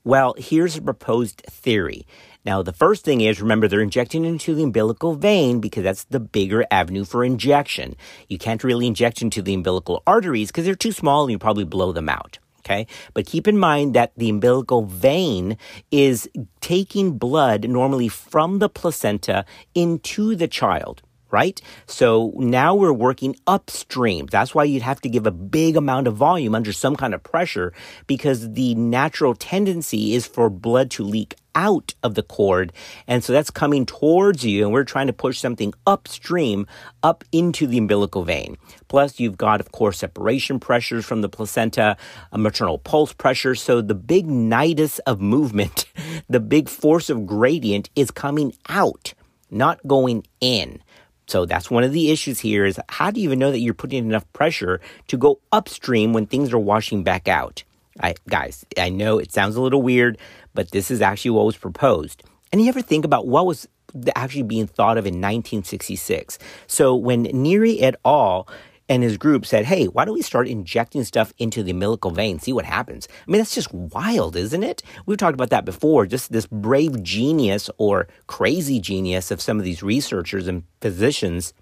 Well, 0.03 0.35
here's 0.37 0.77
a 0.77 0.83
proposed 0.83 1.41
theory. 1.49 2.05
Now, 2.45 2.61
the 2.61 2.71
first 2.71 3.03
thing 3.03 3.21
is 3.21 3.41
remember 3.41 3.67
they're 3.67 3.81
injecting 3.81 4.23
into 4.23 4.53
the 4.53 4.63
umbilical 4.63 5.15
vein 5.15 5.59
because 5.59 5.83
that's 5.83 6.03
the 6.05 6.19
bigger 6.19 6.63
avenue 6.69 7.05
for 7.05 7.23
injection. 7.23 7.95
You 8.27 8.37
can't 8.37 8.63
really 8.63 8.85
inject 8.85 9.21
into 9.23 9.41
the 9.41 9.55
umbilical 9.55 10.03
arteries 10.05 10.49
because 10.49 10.65
they're 10.65 10.75
too 10.75 10.91
small 10.91 11.23
and 11.23 11.31
you 11.31 11.39
probably 11.39 11.65
blow 11.65 11.91
them 11.91 12.07
out. 12.07 12.37
Okay. 12.69 12.85
But 13.15 13.25
keep 13.25 13.47
in 13.47 13.57
mind 13.57 13.95
that 13.95 14.11
the 14.15 14.29
umbilical 14.29 14.85
vein 14.85 15.57
is 15.91 16.29
taking 16.61 17.17
blood 17.17 17.67
normally 17.67 18.09
from 18.09 18.59
the 18.59 18.69
placenta 18.69 19.43
into 19.73 20.35
the 20.35 20.47
child 20.47 21.01
right? 21.31 21.61
So 21.85 22.33
now 22.35 22.75
we're 22.75 22.93
working 22.93 23.35
upstream. 23.47 24.27
That's 24.27 24.55
why 24.55 24.63
you'd 24.63 24.81
have 24.81 25.01
to 25.01 25.09
give 25.09 25.27
a 25.27 25.31
big 25.31 25.77
amount 25.77 26.07
of 26.07 26.15
volume 26.15 26.55
under 26.55 26.73
some 26.73 26.95
kind 26.95 27.13
of 27.13 27.23
pressure 27.23 27.73
because 28.07 28.53
the 28.53 28.75
natural 28.75 29.35
tendency 29.35 30.13
is 30.13 30.25
for 30.25 30.49
blood 30.49 30.91
to 30.91 31.03
leak 31.03 31.35
out 31.55 31.93
of 32.03 32.15
the 32.15 32.23
cord. 32.23 32.71
And 33.05 33.23
so 33.23 33.33
that's 33.33 33.51
coming 33.51 33.85
towards 33.85 34.45
you, 34.45 34.63
and 34.63 34.73
we're 34.73 34.83
trying 34.83 35.07
to 35.07 35.13
push 35.13 35.39
something 35.39 35.73
upstream 35.85 36.67
up 37.03 37.23
into 37.31 37.67
the 37.67 37.77
umbilical 37.77 38.23
vein. 38.23 38.57
Plus, 38.87 39.19
you've 39.19 39.37
got, 39.37 39.59
of 39.59 39.71
course, 39.71 39.99
separation 39.99 40.59
pressures 40.59 41.05
from 41.05 41.21
the 41.21 41.29
placenta, 41.29 41.97
maternal 42.33 42.77
pulse 42.77 43.13
pressure. 43.13 43.55
So 43.55 43.81
the 43.81 43.95
big 43.95 44.27
nidus 44.27 44.99
of 45.05 45.19
movement, 45.19 45.85
the 46.29 46.39
big 46.39 46.69
force 46.69 47.09
of 47.09 47.25
gradient 47.25 47.89
is 47.95 48.11
coming 48.11 48.53
out, 48.69 49.13
not 49.51 49.85
going 49.85 50.25
in. 50.39 50.81
So 51.29 51.45
that's 51.45 51.69
one 51.69 51.83
of 51.83 51.93
the 51.93 52.09
issues 52.09 52.39
here 52.39 52.65
is 52.65 52.79
how 52.89 53.11
do 53.11 53.21
you 53.21 53.25
even 53.25 53.37
know 53.37 53.51
that 53.51 53.59
you're 53.59 53.75
putting 53.75 54.03
enough 54.03 54.25
pressure 54.33 54.81
to 55.09 55.15
go 55.17 55.39
upstream 55.51 56.11
when 56.11 56.25
things 56.25 56.51
are 56.51 56.57
washing 56.57 57.03
back 57.03 57.27
out? 57.27 57.63
I, 57.99 58.15
guys, 58.27 58.65
I 58.79 58.89
know 58.89 59.19
it 59.19 59.31
sounds 59.31 59.55
a 59.55 59.61
little 59.61 59.83
weird, 59.83 60.17
but 60.55 60.71
this 60.71 60.89
is 60.89 61.01
actually 61.01 61.31
what 61.31 61.45
was 61.45 61.55
proposed. 61.55 62.23
And 62.51 62.59
you 62.59 62.67
ever 62.67 62.81
think 62.81 63.05
about 63.05 63.27
what 63.27 63.45
was 63.45 63.67
actually 64.15 64.41
being 64.41 64.65
thought 64.65 64.97
of 64.97 65.05
in 65.05 65.21
1966? 65.21 66.39
So 66.65 66.95
when 66.95 67.23
Neri 67.23 67.79
et 67.79 67.95
al 68.03 68.47
and 68.89 69.03
his 69.03 69.17
group 69.17 69.45
said, 69.45 69.65
hey, 69.65 69.85
why 69.85 70.03
don't 70.03 70.15
we 70.15 70.21
start 70.23 70.47
injecting 70.47 71.03
stuff 71.03 71.31
into 71.37 71.63
the 71.63 71.71
umbilical 71.71 72.11
vein, 72.11 72.39
see 72.39 72.51
what 72.51 72.65
happens? 72.65 73.07
I 73.27 73.31
mean, 73.31 73.39
that's 73.39 73.55
just 73.55 73.71
wild, 73.71 74.35
isn't 74.35 74.63
it? 74.63 74.81
We've 75.05 75.17
talked 75.17 75.35
about 75.35 75.51
that 75.51 75.63
before, 75.63 76.07
just 76.07 76.31
this 76.31 76.47
brave 76.47 77.03
genius 77.03 77.69
or 77.77 78.07
crazy 78.27 78.79
genius 78.79 79.29
of 79.29 79.41
some 79.41 79.59
of 79.59 79.63
these 79.63 79.83
researchers 79.83 80.47
and 80.47 80.63
physicians 80.81 81.53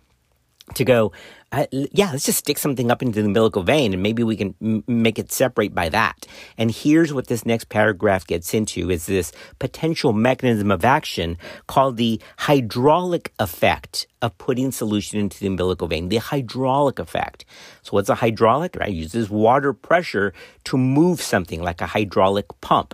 to 0.76 0.84
go, 0.84 1.12
uh, 1.52 1.66
yeah, 1.72 2.12
let's 2.12 2.26
just 2.26 2.40
stick 2.40 2.58
something 2.58 2.92
up 2.92 3.02
into 3.02 3.22
the 3.22 3.28
umbilical 3.28 3.64
vein 3.64 3.94
and 3.94 4.04
maybe 4.04 4.22
we 4.24 4.36
can 4.36 4.54
m- 4.62 4.84
make 4.86 5.18
it 5.18 5.32
separate 5.32 5.74
by 5.74 5.88
that. 5.88 6.28
And 6.58 6.70
here's 6.70 7.14
what 7.14 7.28
this 7.28 7.46
next 7.46 7.70
paragraph 7.70 8.28
gets 8.28 8.54
into 8.54 8.90
is 8.90 9.06
this 9.06 9.32
potential 9.60 10.12
mechanism 10.12 10.70
of 10.70 10.84
action 10.84 11.38
called 11.68 11.96
the 11.96 12.20
hydraulic 12.40 13.34
effect 13.40 14.08
of 14.22 14.38
putting 14.38 14.72
solution 14.72 15.20
into 15.20 15.40
the 15.40 15.48
umbilical 15.48 15.88
vein, 15.88 16.10
the 16.10 16.18
hydraulic 16.18 17.00
effect. 17.00 17.46
So 17.82 17.92
what's 17.92 18.10
a 18.10 18.16
hydraulic? 18.16 18.76
Right? 18.76 18.90
It 18.90 18.96
uses 18.96 19.30
water 19.30 19.72
pressure 19.72 20.34
to 20.66 20.78
move 20.78 21.22
something 21.22 21.62
like 21.64 21.80
a 21.80 21.88
hydraulic 21.88 22.48
pump. 22.60 22.94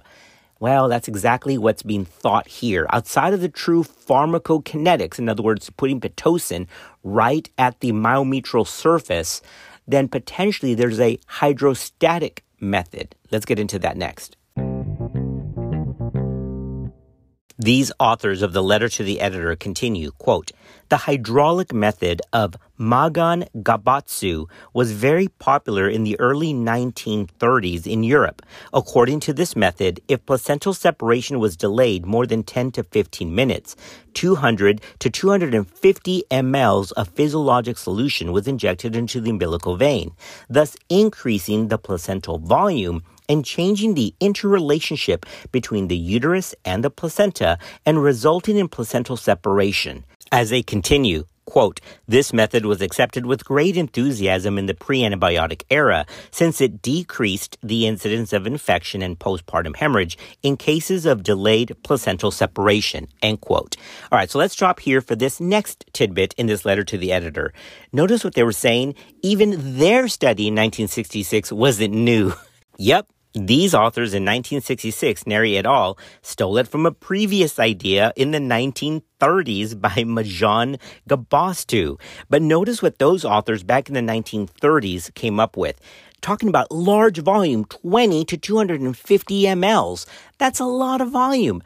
Well, 0.63 0.87
that's 0.87 1.09
exactly 1.09 1.57
what's 1.57 1.83
being 1.83 2.05
thought 2.05 2.47
here. 2.47 2.87
Outside 2.89 3.33
of 3.33 3.41
the 3.41 3.49
true 3.49 3.83
pharmacokinetics, 3.83 5.19
in 5.19 5.27
other 5.27 5.43
words, 5.43 5.69
putting 5.69 5.99
Pitocin 5.99 6.67
right 7.03 7.49
at 7.57 7.81
the 7.81 7.91
myometrial 7.91 8.65
surface, 8.65 9.41
then 9.89 10.07
potentially 10.07 10.73
there's 10.73 11.01
a 11.01 11.19
hydrostatic 11.27 12.45
method. 12.61 13.13
Let's 13.29 13.43
get 13.45 13.59
into 13.59 13.77
that 13.79 13.97
next. 13.97 14.37
These 17.59 17.91
authors 17.99 18.41
of 18.41 18.53
the 18.53 18.63
letter 18.63 18.87
to 18.87 19.03
the 19.03 19.19
editor 19.19 19.57
continue, 19.57 20.11
quote, 20.11 20.53
the 20.93 21.09
hydraulic 21.09 21.73
method 21.73 22.21
of 22.33 22.55
Mojon 22.79 23.47
Gabaston 23.63 24.45
was 24.75 24.91
very 24.91 25.27
popular 25.27 25.89
in 25.89 26.03
the 26.03 26.19
early 26.19 26.53
1930s 26.53 27.87
in 27.87 28.03
Europe. 28.03 28.43
According 28.71 29.19
to 29.21 29.33
this 29.33 29.55
method, 29.55 30.01
if 30.07 30.23
placental 30.27 30.71
separation 30.71 31.39
was 31.39 31.57
delayed 31.57 32.05
more 32.05 32.27
than 32.27 32.43
10 32.43 32.73
to 32.73 32.83
15 32.83 33.33
minutes, 33.33 33.75
200 34.13 34.81
to 34.99 35.09
250 35.09 36.23
mLs 36.29 36.91
of 36.91 37.07
physiologic 37.07 37.79
solution 37.79 38.31
was 38.31 38.47
injected 38.47 38.95
into 38.95 39.19
the 39.19 39.31
umbilical 39.31 39.75
vein, 39.75 40.11
thus 40.47 40.77
increasing 40.89 41.69
the 41.69 41.79
placental 41.79 42.37
volume 42.37 43.01
and 43.27 43.43
changing 43.43 43.95
the 43.95 44.13
interrelationship 44.19 45.25
between 45.51 45.87
the 45.87 45.97
uterus 45.97 46.53
and 46.63 46.83
the 46.83 46.91
placenta 46.91 47.57
and 47.83 48.03
resulting 48.03 48.57
in 48.57 48.67
placental 48.67 49.17
separation. 49.17 50.03
As 50.33 50.49
they 50.49 50.63
continue, 50.63 51.25
Quote, 51.45 51.81
this 52.07 52.31
method 52.31 52.65
was 52.65 52.81
accepted 52.81 53.25
with 53.25 53.45
great 53.45 53.75
enthusiasm 53.75 54.57
in 54.57 54.65
the 54.65 54.73
pre-antibiotic 54.73 55.63
era 55.69 56.05
since 56.31 56.61
it 56.61 56.81
decreased 56.81 57.57
the 57.61 57.85
incidence 57.85 58.31
of 58.33 58.47
infection 58.47 59.01
and 59.01 59.19
postpartum 59.19 59.75
hemorrhage 59.75 60.17
in 60.41 60.55
cases 60.55 61.05
of 61.05 61.21
delayed 61.21 61.75
placental 61.83 62.31
separation, 62.31 63.07
end 63.21 63.41
quote. 63.41 63.75
All 64.11 64.17
right, 64.17 64.31
so 64.31 64.39
let's 64.39 64.55
drop 64.55 64.79
here 64.79 65.01
for 65.01 65.15
this 65.15 65.39
next 65.39 65.85
tidbit 65.93 66.33
in 66.37 66.47
this 66.47 66.65
letter 66.65 66.85
to 66.85 66.97
the 66.97 67.11
editor. 67.11 67.53
Notice 67.91 68.23
what 68.23 68.33
they 68.33 68.43
were 68.43 68.53
saying. 68.53 68.95
Even 69.21 69.77
their 69.77 70.07
study 70.07 70.47
in 70.47 70.55
1966 70.55 71.51
wasn't 71.51 71.93
new. 71.93 72.33
yep, 72.79 73.05
these 73.33 73.73
authors 73.73 74.13
in 74.13 74.23
1966, 74.23 75.25
Neri 75.25 75.57
et 75.57 75.65
al., 75.65 75.97
stole 76.21 76.57
it 76.57 76.67
from 76.67 76.85
a 76.85 76.91
previous 76.91 77.57
idea 77.57 78.13
in 78.15 78.29
the 78.29 78.37
1930s 78.37 79.79
by 79.81 79.89
Mojon 79.89 80.79
Gabaston. 81.09 81.99
But 82.29 82.43
notice 82.43 82.83
what 82.83 82.99
those 82.99 83.25
authors 83.25 83.63
back 83.63 83.89
in 83.89 83.95
the 83.95 84.01
1930s 84.01 85.13
came 85.15 85.39
up 85.39 85.57
with. 85.57 85.81
Talking 86.21 86.47
about 86.47 86.71
large 86.71 87.17
volume, 87.17 87.65
20 87.65 88.23
to 88.25 88.37
250 88.37 89.43
mLs. 89.43 90.05
That's 90.37 90.59
a 90.59 90.65
lot 90.65 91.01
of 91.01 91.09
volume. 91.09 91.63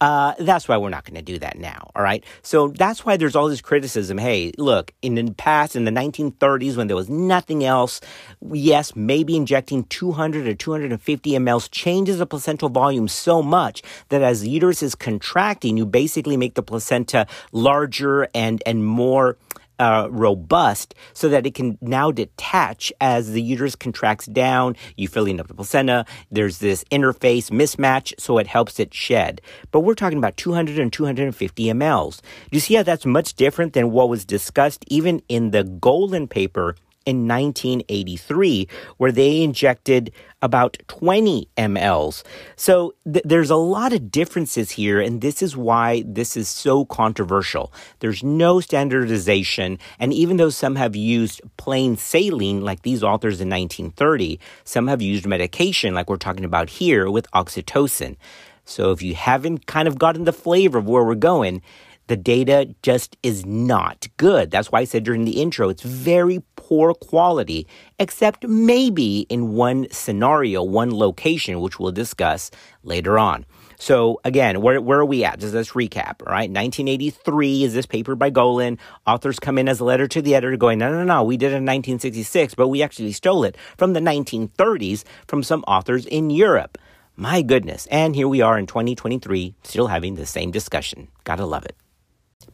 Uh, 0.00 0.34
that's 0.38 0.68
why 0.68 0.76
we're 0.76 0.90
not 0.90 1.04
going 1.04 1.16
to 1.16 1.22
do 1.22 1.38
that 1.40 1.58
now. 1.58 1.90
All 1.96 2.02
right. 2.02 2.22
So 2.42 2.68
that's 2.68 3.04
why 3.04 3.16
there's 3.16 3.34
all 3.34 3.48
this 3.48 3.60
criticism. 3.60 4.16
Hey, 4.16 4.52
look, 4.56 4.92
in 5.02 5.16
the 5.16 5.32
past, 5.32 5.74
in 5.74 5.84
the 5.84 5.90
1930s, 5.90 6.76
when 6.76 6.86
there 6.86 6.96
was 6.96 7.08
nothing 7.08 7.64
else, 7.64 8.00
yes, 8.52 8.94
maybe 8.94 9.36
injecting 9.36 9.84
200 9.84 10.46
or 10.46 10.54
250 10.54 11.30
mLs 11.32 11.68
changes 11.70 12.18
the 12.18 12.26
placental 12.26 12.68
volume 12.68 13.08
so 13.08 13.42
much 13.42 13.82
that 14.10 14.22
as 14.22 14.42
the 14.42 14.50
uterus 14.50 14.82
is 14.82 14.94
contracting, 14.94 15.76
you 15.76 15.84
basically 15.84 16.36
make 16.36 16.54
the 16.54 16.62
placenta 16.62 17.26
larger 17.50 18.28
and, 18.34 18.62
and 18.66 18.84
more 18.84 19.36
uh, 19.78 20.08
robust 20.10 20.94
so 21.12 21.28
that 21.28 21.46
it 21.46 21.54
can 21.54 21.78
now 21.80 22.10
detach 22.10 22.92
as 23.00 23.32
the 23.32 23.42
uterus 23.42 23.76
contracts 23.76 24.26
down. 24.26 24.74
You 24.96 25.06
fill 25.06 25.18
filling 25.18 25.40
up 25.40 25.48
the 25.48 25.54
placenta. 25.54 26.06
There's 26.30 26.58
this 26.58 26.84
interface 26.92 27.50
mismatch, 27.50 28.12
so 28.20 28.38
it 28.38 28.46
helps 28.46 28.78
it 28.78 28.94
shed. 28.94 29.40
But 29.72 29.80
we're 29.80 29.96
talking 29.96 30.16
about 30.16 30.36
200 30.36 30.78
and 30.78 30.92
250 30.92 31.64
mLs. 31.64 32.20
Do 32.20 32.52
you 32.52 32.60
see 32.60 32.74
how 32.74 32.84
that's 32.84 33.04
much 33.04 33.34
different 33.34 33.72
than 33.72 33.90
what 33.90 34.08
was 34.08 34.24
discussed 34.24 34.84
even 34.86 35.20
in 35.28 35.50
the 35.50 35.64
Golan 35.64 36.28
paper 36.28 36.76
in 37.06 37.26
1983, 37.26 38.68
where 38.98 39.12
they 39.12 39.42
injected 39.42 40.12
about 40.42 40.76
20 40.88 41.48
mLs. 41.56 42.22
So 42.56 42.94
th- 43.10 43.24
there's 43.24 43.50
a 43.50 43.56
lot 43.56 43.92
of 43.92 44.10
differences 44.10 44.70
here, 44.72 45.00
and 45.00 45.20
this 45.20 45.42
is 45.42 45.56
why 45.56 46.04
this 46.06 46.36
is 46.36 46.48
so 46.48 46.84
controversial. 46.84 47.72
There's 48.00 48.22
no 48.22 48.60
standardization, 48.60 49.78
and 49.98 50.12
even 50.12 50.36
though 50.36 50.50
some 50.50 50.76
have 50.76 50.94
used 50.94 51.40
plain 51.56 51.96
saline, 51.96 52.62
like 52.62 52.82
these 52.82 53.02
authors 53.02 53.40
in 53.40 53.48
1930, 53.48 54.38
some 54.64 54.86
have 54.86 55.02
used 55.02 55.26
medication, 55.26 55.94
like 55.94 56.08
we're 56.08 56.16
talking 56.16 56.44
about 56.44 56.70
here 56.70 57.10
with 57.10 57.30
oxytocin. 57.32 58.16
So 58.64 58.92
if 58.92 59.00
you 59.00 59.14
haven't 59.14 59.66
kind 59.66 59.88
of 59.88 59.98
gotten 59.98 60.24
the 60.24 60.32
flavor 60.32 60.78
of 60.78 60.86
where 60.86 61.02
we're 61.02 61.14
going, 61.14 61.62
the 62.08 62.16
data 62.16 62.74
just 62.82 63.16
is 63.22 63.46
not 63.46 64.08
good. 64.16 64.50
That's 64.50 64.72
why 64.72 64.80
I 64.80 64.84
said 64.84 65.04
during 65.04 65.24
the 65.24 65.40
intro, 65.40 65.68
it's 65.68 65.82
very 65.82 66.42
poor 66.56 66.94
quality, 66.94 67.66
except 67.98 68.46
maybe 68.46 69.20
in 69.28 69.52
one 69.52 69.86
scenario, 69.90 70.62
one 70.62 70.90
location, 70.90 71.60
which 71.60 71.78
we'll 71.78 71.92
discuss 71.92 72.50
later 72.82 73.18
on. 73.18 73.46
So 73.78 74.20
again, 74.24 74.60
where, 74.60 74.80
where 74.80 74.98
are 74.98 75.04
we 75.04 75.24
at? 75.24 75.38
Just 75.38 75.54
let's 75.54 75.70
recap, 75.70 76.20
all 76.26 76.32
right? 76.32 76.50
1983 76.50 77.62
is 77.62 77.74
this 77.74 77.86
paper 77.86 78.16
by 78.16 78.30
Golan. 78.30 78.78
Authors 79.06 79.38
come 79.38 79.56
in 79.56 79.68
as 79.68 79.78
a 79.78 79.84
letter 79.84 80.08
to 80.08 80.20
the 80.20 80.34
editor 80.34 80.56
going, 80.56 80.78
no, 80.78 80.90
no, 80.90 81.04
no, 81.04 81.22
we 81.22 81.36
did 81.36 81.52
it 81.52 81.56
in 81.56 81.64
1966, 81.64 82.54
but 82.56 82.68
we 82.68 82.82
actually 82.82 83.12
stole 83.12 83.44
it 83.44 83.56
from 83.76 83.92
the 83.92 84.00
1930s 84.00 85.04
from 85.28 85.44
some 85.44 85.62
authors 85.68 86.06
in 86.06 86.30
Europe. 86.30 86.76
My 87.14 87.42
goodness. 87.42 87.86
And 87.90 88.16
here 88.16 88.28
we 88.28 88.40
are 88.40 88.58
in 88.58 88.66
2023, 88.66 89.54
still 89.62 89.88
having 89.88 90.14
the 90.14 90.26
same 90.26 90.50
discussion. 90.50 91.08
Gotta 91.24 91.46
love 91.46 91.64
it. 91.64 91.76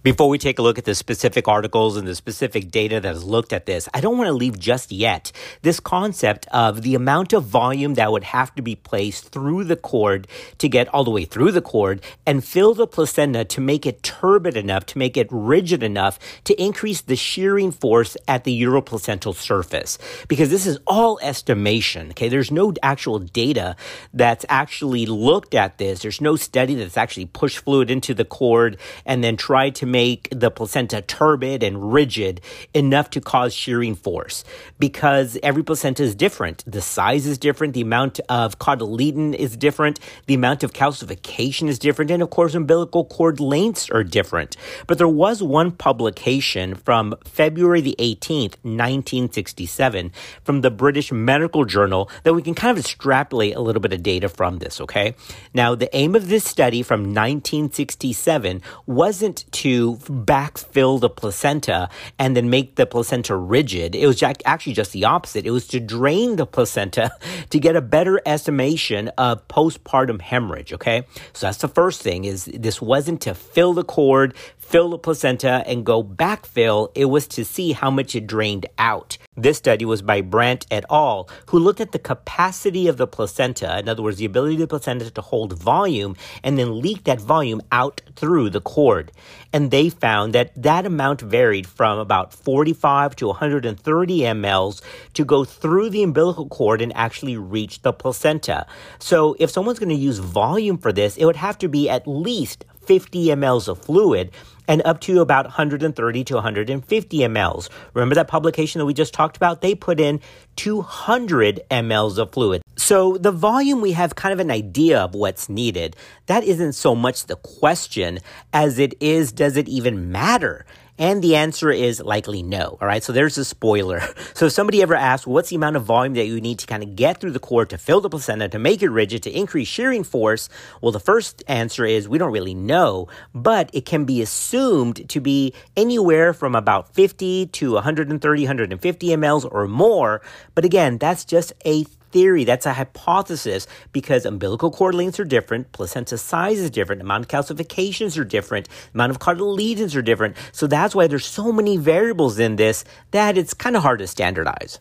Before 0.04 0.28
we 0.28 0.36
take 0.36 0.58
a 0.58 0.62
look 0.62 0.76
at 0.76 0.84
the 0.84 0.94
specific 0.94 1.48
articles 1.48 1.96
and 1.96 2.06
the 2.06 2.14
specific 2.14 2.70
data 2.70 3.00
that 3.00 3.08
has 3.08 3.24
looked 3.24 3.54
at 3.54 3.64
this, 3.64 3.88
I 3.94 4.02
don't 4.02 4.18
want 4.18 4.28
to 4.28 4.34
leave 4.34 4.58
just 4.58 4.92
yet 4.92 5.32
this 5.62 5.80
concept 5.80 6.46
of 6.48 6.82
the 6.82 6.94
amount 6.94 7.32
of 7.32 7.44
volume 7.44 7.94
that 7.94 8.12
would 8.12 8.24
have 8.24 8.54
to 8.56 8.62
be 8.62 8.76
placed 8.76 9.30
through 9.30 9.64
the 9.64 9.76
cord 9.76 10.28
to 10.58 10.68
get 10.68 10.88
all 10.88 11.04
the 11.04 11.10
way 11.10 11.24
through 11.24 11.52
the 11.52 11.62
cord 11.62 12.02
and 12.26 12.44
fill 12.44 12.74
the 12.74 12.86
placenta 12.86 13.46
to 13.46 13.62
make 13.62 13.86
it 13.86 14.02
turgid 14.02 14.58
enough, 14.58 14.84
to 14.84 14.98
make 14.98 15.16
it 15.16 15.26
rigid 15.30 15.82
enough 15.82 16.18
to 16.44 16.62
increase 16.62 17.00
the 17.00 17.16
shearing 17.16 17.72
force 17.72 18.14
at 18.28 18.44
the 18.44 18.62
uteroplacental 18.62 19.34
surface. 19.34 19.96
Because 20.28 20.50
this 20.50 20.66
is 20.66 20.78
all 20.86 21.18
estimation, 21.22 22.10
okay? 22.10 22.28
There's 22.28 22.50
no 22.50 22.74
actual 22.82 23.20
data 23.20 23.74
that's 24.12 24.44
actually 24.50 25.06
looked 25.06 25.54
at 25.54 25.78
this. 25.78 26.02
There's 26.02 26.20
no 26.20 26.36
study 26.36 26.74
that's 26.74 26.98
actually 26.98 27.24
pushed 27.24 27.60
fluid 27.60 27.90
into 27.90 28.12
the 28.12 28.26
cord 28.26 28.76
and 29.06 29.24
then 29.24 29.38
tried 29.38 29.76
to 29.76 29.93
make 29.94 30.28
the 30.32 30.50
placenta 30.50 31.00
turgid 31.02 31.62
and 31.62 31.92
rigid 31.92 32.40
enough 32.74 33.10
to 33.10 33.20
cause 33.20 33.54
shearing 33.54 33.94
force 33.94 34.42
because 34.80 35.38
every 35.40 35.62
placenta 35.62 36.02
is 36.02 36.16
different. 36.16 36.64
The 36.66 36.82
size 36.82 37.28
is 37.28 37.38
different. 37.38 37.74
The 37.74 37.82
amount 37.82 38.18
of 38.28 38.58
cotyledon 38.58 39.36
is 39.36 39.56
different. 39.56 40.00
The 40.26 40.34
amount 40.34 40.64
of 40.64 40.72
calcification 40.72 41.68
is 41.68 41.78
different. 41.78 42.10
And 42.10 42.24
of 42.24 42.30
course, 42.30 42.56
umbilical 42.56 43.04
cord 43.04 43.38
lengths 43.38 43.88
are 43.88 44.02
different. 44.02 44.56
But 44.88 44.98
there 44.98 45.06
was 45.06 45.44
one 45.44 45.70
publication 45.70 46.74
from 46.74 47.14
February 47.24 47.80
the 47.80 47.94
18th, 48.00 48.56
1967 48.64 50.10
from 50.42 50.62
the 50.62 50.72
British 50.72 51.12
Medical 51.12 51.64
Journal 51.64 52.10
that 52.24 52.34
we 52.34 52.42
can 52.42 52.56
kind 52.56 52.76
of 52.76 52.84
extrapolate 52.84 53.54
a 53.54 53.60
little 53.60 53.80
bit 53.80 53.92
of 53.92 54.02
data 54.02 54.28
from 54.28 54.58
this, 54.58 54.80
okay? 54.80 55.14
Now, 55.54 55.76
the 55.76 55.94
aim 55.94 56.16
of 56.16 56.28
this 56.28 56.44
study 56.44 56.82
from 56.82 57.14
1967 57.14 58.60
wasn't 58.86 59.44
backfill 59.92 61.00
the 61.00 61.08
placenta 61.08 61.88
and 62.18 62.36
then 62.36 62.50
make 62.50 62.76
the 62.76 62.86
placenta 62.86 63.36
rigid. 63.36 63.94
It 63.94 64.06
was 64.06 64.22
actually 64.22 64.72
just 64.72 64.92
the 64.92 65.04
opposite. 65.04 65.46
It 65.46 65.50
was 65.50 65.66
to 65.68 65.80
drain 65.80 66.36
the 66.36 66.46
placenta 66.46 67.12
to 67.50 67.58
get 67.60 67.76
a 67.76 67.80
better 67.80 68.20
estimation 68.26 69.08
of 69.18 69.46
postpartum 69.48 70.20
hemorrhage. 70.20 70.72
Okay. 70.72 71.06
So 71.32 71.46
that's 71.46 71.58
the 71.58 71.68
first 71.68 72.02
thing 72.02 72.24
is 72.24 72.46
this 72.46 72.80
wasn't 72.80 73.20
to 73.22 73.34
fill 73.34 73.72
the 73.72 73.84
cord, 73.84 74.34
fill 74.64 74.90
the 74.90 74.98
placenta 74.98 75.62
and 75.66 75.84
go 75.84 76.02
backfill. 76.02 76.90
It 76.94 77.06
was 77.06 77.28
to 77.28 77.44
see 77.44 77.72
how 77.72 77.90
much 77.90 78.14
it 78.16 78.26
drained 78.26 78.66
out. 78.78 79.18
This 79.36 79.58
study 79.58 79.84
was 79.84 80.00
by 80.00 80.20
Brandt 80.20 80.66
et 80.70 80.84
al., 80.90 81.28
who 81.46 81.58
looked 81.58 81.80
at 81.80 81.92
the 81.92 81.98
capacity 81.98 82.86
of 82.86 82.96
the 82.96 83.06
placenta, 83.06 83.78
in 83.78 83.88
other 83.88 84.02
words, 84.02 84.18
the 84.18 84.24
ability 84.24 84.54
of 84.54 84.60
the 84.60 84.66
placenta 84.68 85.10
to 85.10 85.20
hold 85.20 85.58
volume 85.58 86.16
and 86.42 86.58
then 86.58 86.80
leak 86.80 87.04
that 87.04 87.20
volume 87.20 87.60
out 87.72 88.00
through 88.14 88.50
the 88.50 88.60
cord. 88.60 89.10
And 89.52 89.70
they 89.70 89.88
found 89.88 90.34
that 90.34 90.50
that 90.62 90.86
amount 90.86 91.20
varied 91.20 91.66
from 91.66 91.98
about 91.98 92.32
45 92.32 93.16
to 93.16 93.26
130 93.28 94.18
mLs 94.20 94.82
to 95.14 95.24
go 95.24 95.44
through 95.44 95.90
the 95.90 96.02
umbilical 96.02 96.48
cord 96.48 96.80
and 96.80 96.96
actually 96.96 97.36
reach 97.36 97.82
the 97.82 97.92
placenta. 97.92 98.66
So 98.98 99.36
if 99.38 99.50
someone's 99.50 99.78
going 99.78 99.88
to 99.88 99.94
use 99.94 100.18
volume 100.18 100.78
for 100.78 100.92
this, 100.92 101.16
it 101.16 101.24
would 101.24 101.36
have 101.36 101.58
to 101.58 101.68
be 101.68 101.90
at 101.90 102.06
least 102.06 102.64
50 102.86 103.26
mLs 103.26 103.68
of 103.68 103.78
fluid 103.78 104.30
and 104.66 104.82
up 104.84 105.00
to 105.00 105.20
about 105.20 105.44
130 105.44 106.24
to 106.24 106.34
150 106.34 107.18
mLs. 107.18 107.68
Remember 107.92 108.14
that 108.14 108.28
publication 108.28 108.78
that 108.78 108.86
we 108.86 108.94
just 108.94 109.12
talked 109.12 109.36
about? 109.36 109.60
They 109.60 109.74
put 109.74 110.00
in 110.00 110.20
200 110.56 111.60
mLs 111.70 112.18
of 112.18 112.32
fluid. 112.32 112.62
So 112.76 113.16
the 113.18 113.32
volume, 113.32 113.80
we 113.80 113.92
have 113.92 114.14
kind 114.14 114.32
of 114.32 114.40
an 114.40 114.50
idea 114.50 115.00
of 115.00 115.14
what's 115.14 115.48
needed. 115.48 115.96
That 116.26 116.44
isn't 116.44 116.72
so 116.72 116.94
much 116.94 117.26
the 117.26 117.36
question 117.36 118.20
as 118.52 118.78
it 118.78 118.94
is, 119.00 119.32
does 119.32 119.56
it 119.56 119.68
even 119.68 120.10
matter? 120.10 120.64
And 120.96 121.22
the 121.22 121.34
answer 121.34 121.70
is 121.70 122.00
likely 122.00 122.42
no. 122.42 122.78
All 122.80 122.86
right. 122.86 123.02
So 123.02 123.12
there's 123.12 123.38
a 123.38 123.44
spoiler. 123.44 124.00
So 124.34 124.46
if 124.46 124.52
somebody 124.52 124.82
ever 124.82 124.96
asks, 124.96 125.28
what's 125.28 125.50
the 125.50 125.56
amount 125.56 125.76
of 125.76 125.84
volume 125.84 126.14
that 126.14 126.26
you 126.26 126.40
need 126.40 126.58
to 126.58 126.66
kind 126.66 126.82
of 126.82 126.96
get 126.96 127.20
through 127.20 127.30
the 127.30 127.38
cord 127.38 127.70
to 127.70 127.78
fill 127.78 128.00
the 128.00 128.10
placenta 128.10 128.48
to 128.48 128.58
make 128.58 128.82
it 128.82 128.88
rigid 128.88 129.22
to 129.24 129.30
increase 129.30 129.68
shearing 129.68 130.02
force? 130.02 130.48
Well, 130.80 130.90
the 130.90 130.98
first 130.98 131.44
answer 131.46 131.84
is 131.84 132.08
we 132.08 132.18
don't 132.18 132.32
really 132.32 132.54
know, 132.54 133.06
but 133.32 133.70
it 133.72 133.84
can 133.86 134.06
be 134.06 134.20
assumed 134.22 135.08
to 135.08 135.20
be 135.20 135.54
anywhere 135.76 136.32
from 136.32 136.56
about 136.56 136.92
50 136.94 137.46
to 137.46 137.74
130, 137.74 138.42
150 138.42 139.06
mLs 139.08 139.48
or 139.48 139.68
more. 139.68 140.20
But 140.56 140.64
again, 140.64 140.98
that's 140.98 141.24
just 141.24 141.52
a 141.64 141.84
theory, 142.14 142.44
that's 142.44 142.64
a 142.64 142.72
hypothesis 142.72 143.66
because 143.92 144.24
umbilical 144.24 144.70
cord 144.70 144.94
lengths 144.94 145.18
are 145.18 145.24
different, 145.24 145.72
placenta 145.72 146.16
size 146.16 146.60
is 146.60 146.70
different, 146.70 147.02
amount 147.02 147.24
of 147.24 147.28
calcifications 147.28 148.16
are 148.16 148.24
different, 148.24 148.68
amount 148.94 149.10
of 149.10 149.18
cotyledons 149.18 149.96
are 149.96 150.02
different. 150.02 150.36
So 150.52 150.68
that's 150.68 150.94
why 150.94 151.08
there's 151.08 151.26
so 151.26 151.52
many 151.52 151.76
variables 151.76 152.38
in 152.38 152.54
this 152.54 152.84
that 153.10 153.36
it's 153.36 153.52
kind 153.52 153.76
of 153.76 153.82
hard 153.82 153.98
to 153.98 154.06
standardize. 154.06 154.78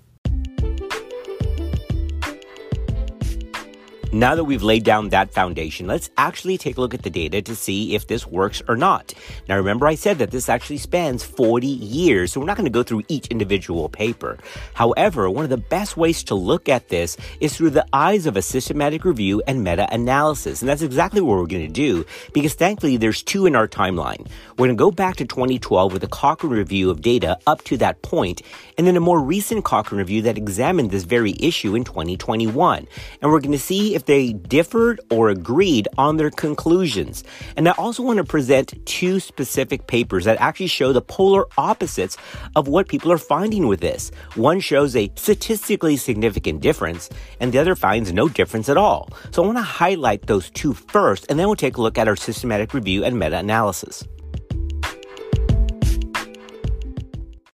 Now 4.14 4.36
that 4.36 4.44
we've 4.44 4.62
laid 4.62 4.84
down 4.84 5.10
that 5.10 5.34
foundation, 5.34 5.88
let's 5.88 6.12
actually 6.18 6.60
take 6.60 6.78
a 6.78 6.82
look 6.82 6.94
at 6.94 7.02
the 7.02 7.10
data 7.10 7.42
to 7.42 7.56
see 7.56 7.96
if 7.96 8.06
this 8.06 8.28
works 8.28 8.62
or 8.68 8.78
not. 8.78 9.12
Now, 9.50 9.58
remember, 9.58 9.88
I 9.88 9.96
said 9.96 10.20
that 10.20 10.30
this 10.30 10.50
actually 10.50 10.78
spans 10.78 11.24
40 11.24 11.66
years, 11.66 12.32
so 12.32 12.40
we're 12.40 12.46
not 12.46 12.56
going 12.56 12.66
to 12.66 12.70
go 12.70 12.84
through 12.84 13.02
each 13.08 13.26
individual 13.30 13.90
paper. 13.90 14.38
However, 14.76 15.32
one 15.32 15.46
of 15.46 15.50
the 15.50 15.58
best 15.58 15.98
ways 15.98 16.24
to 16.26 16.36
look 16.36 16.70
at 16.70 16.90
this 16.90 17.18
is 17.40 17.58
through 17.58 17.72
the 17.72 17.88
eyes 17.92 18.28
of 18.28 18.38
a 18.38 18.44
systematic 18.44 19.04
review 19.04 19.42
and 19.48 19.64
meta 19.64 19.92
analysis. 19.92 20.62
And 20.62 20.70
that's 20.70 20.84
exactly 20.84 21.20
what 21.20 21.40
we're 21.40 21.48
going 21.48 21.66
to 21.66 21.74
do 21.74 22.06
because 22.34 22.54
thankfully 22.54 22.98
there's 22.98 23.24
two 23.24 23.48
in 23.48 23.56
our 23.56 23.68
timeline. 23.68 24.28
We're 24.52 24.68
going 24.68 24.78
to 24.78 24.84
go 24.84 24.92
back 24.92 25.16
to 25.16 25.26
2012 25.26 25.92
with 25.92 26.04
a 26.04 26.08
Cochrane 26.08 26.54
review 26.54 26.92
of 26.92 27.02
data 27.02 27.40
up 27.48 27.64
to 27.64 27.78
that 27.78 28.04
point, 28.04 28.44
and 28.78 28.86
then 28.86 28.96
a 28.96 29.00
more 29.00 29.20
recent 29.20 29.66
Cochrane 29.66 29.98
review 29.98 30.22
that 30.22 30.38
examined 30.38 30.92
this 30.92 31.04
very 31.04 31.36
issue 31.40 31.74
in 31.74 31.84
2021. 31.84 32.88
And 33.20 33.32
we're 33.32 33.40
going 33.40 33.54
to 33.54 33.58
see 33.58 33.96
if 33.96 34.03
they 34.06 34.34
differed 34.34 35.00
or 35.10 35.30
agreed 35.30 35.88
on 35.98 36.18
their 36.18 36.30
conclusions. 36.30 37.24
And 37.56 37.68
I 37.68 37.72
also 37.72 38.04
want 38.04 38.18
to 38.18 38.24
present 38.24 38.74
two 38.86 39.20
specific 39.20 39.88
papers 39.88 40.26
that 40.26 40.40
actually 40.40 40.68
show 40.68 40.94
the 40.94 41.02
polar 41.02 41.46
opposites 41.58 42.18
of 42.56 42.68
what 42.68 42.88
people 42.88 43.12
are 43.12 43.18
finding 43.18 43.68
with 43.68 43.80
this. 43.80 44.12
One 44.36 44.60
shows 44.60 44.96
a 44.96 45.12
statistically 45.16 45.98
significant 45.98 46.62
difference, 46.62 47.10
and 47.40 47.52
the 47.52 47.60
other 47.60 47.76
finds 47.76 48.12
no 48.14 48.28
difference 48.30 48.70
at 48.70 48.78
all. 48.78 49.10
So 49.32 49.44
I 49.44 49.46
want 49.46 49.58
to 49.58 49.64
highlight 49.64 50.28
those 50.28 50.50
two 50.50 50.74
first, 50.74 51.26
and 51.30 51.40
then 51.40 51.48
we'll 51.48 51.56
take 51.56 51.78
a 51.78 51.82
look 51.82 51.98
at 51.98 52.08
our 52.08 52.16
systematic 52.16 52.74
review 52.74 53.04
and 53.04 53.18
meta 53.18 53.38
analysis. 53.38 54.04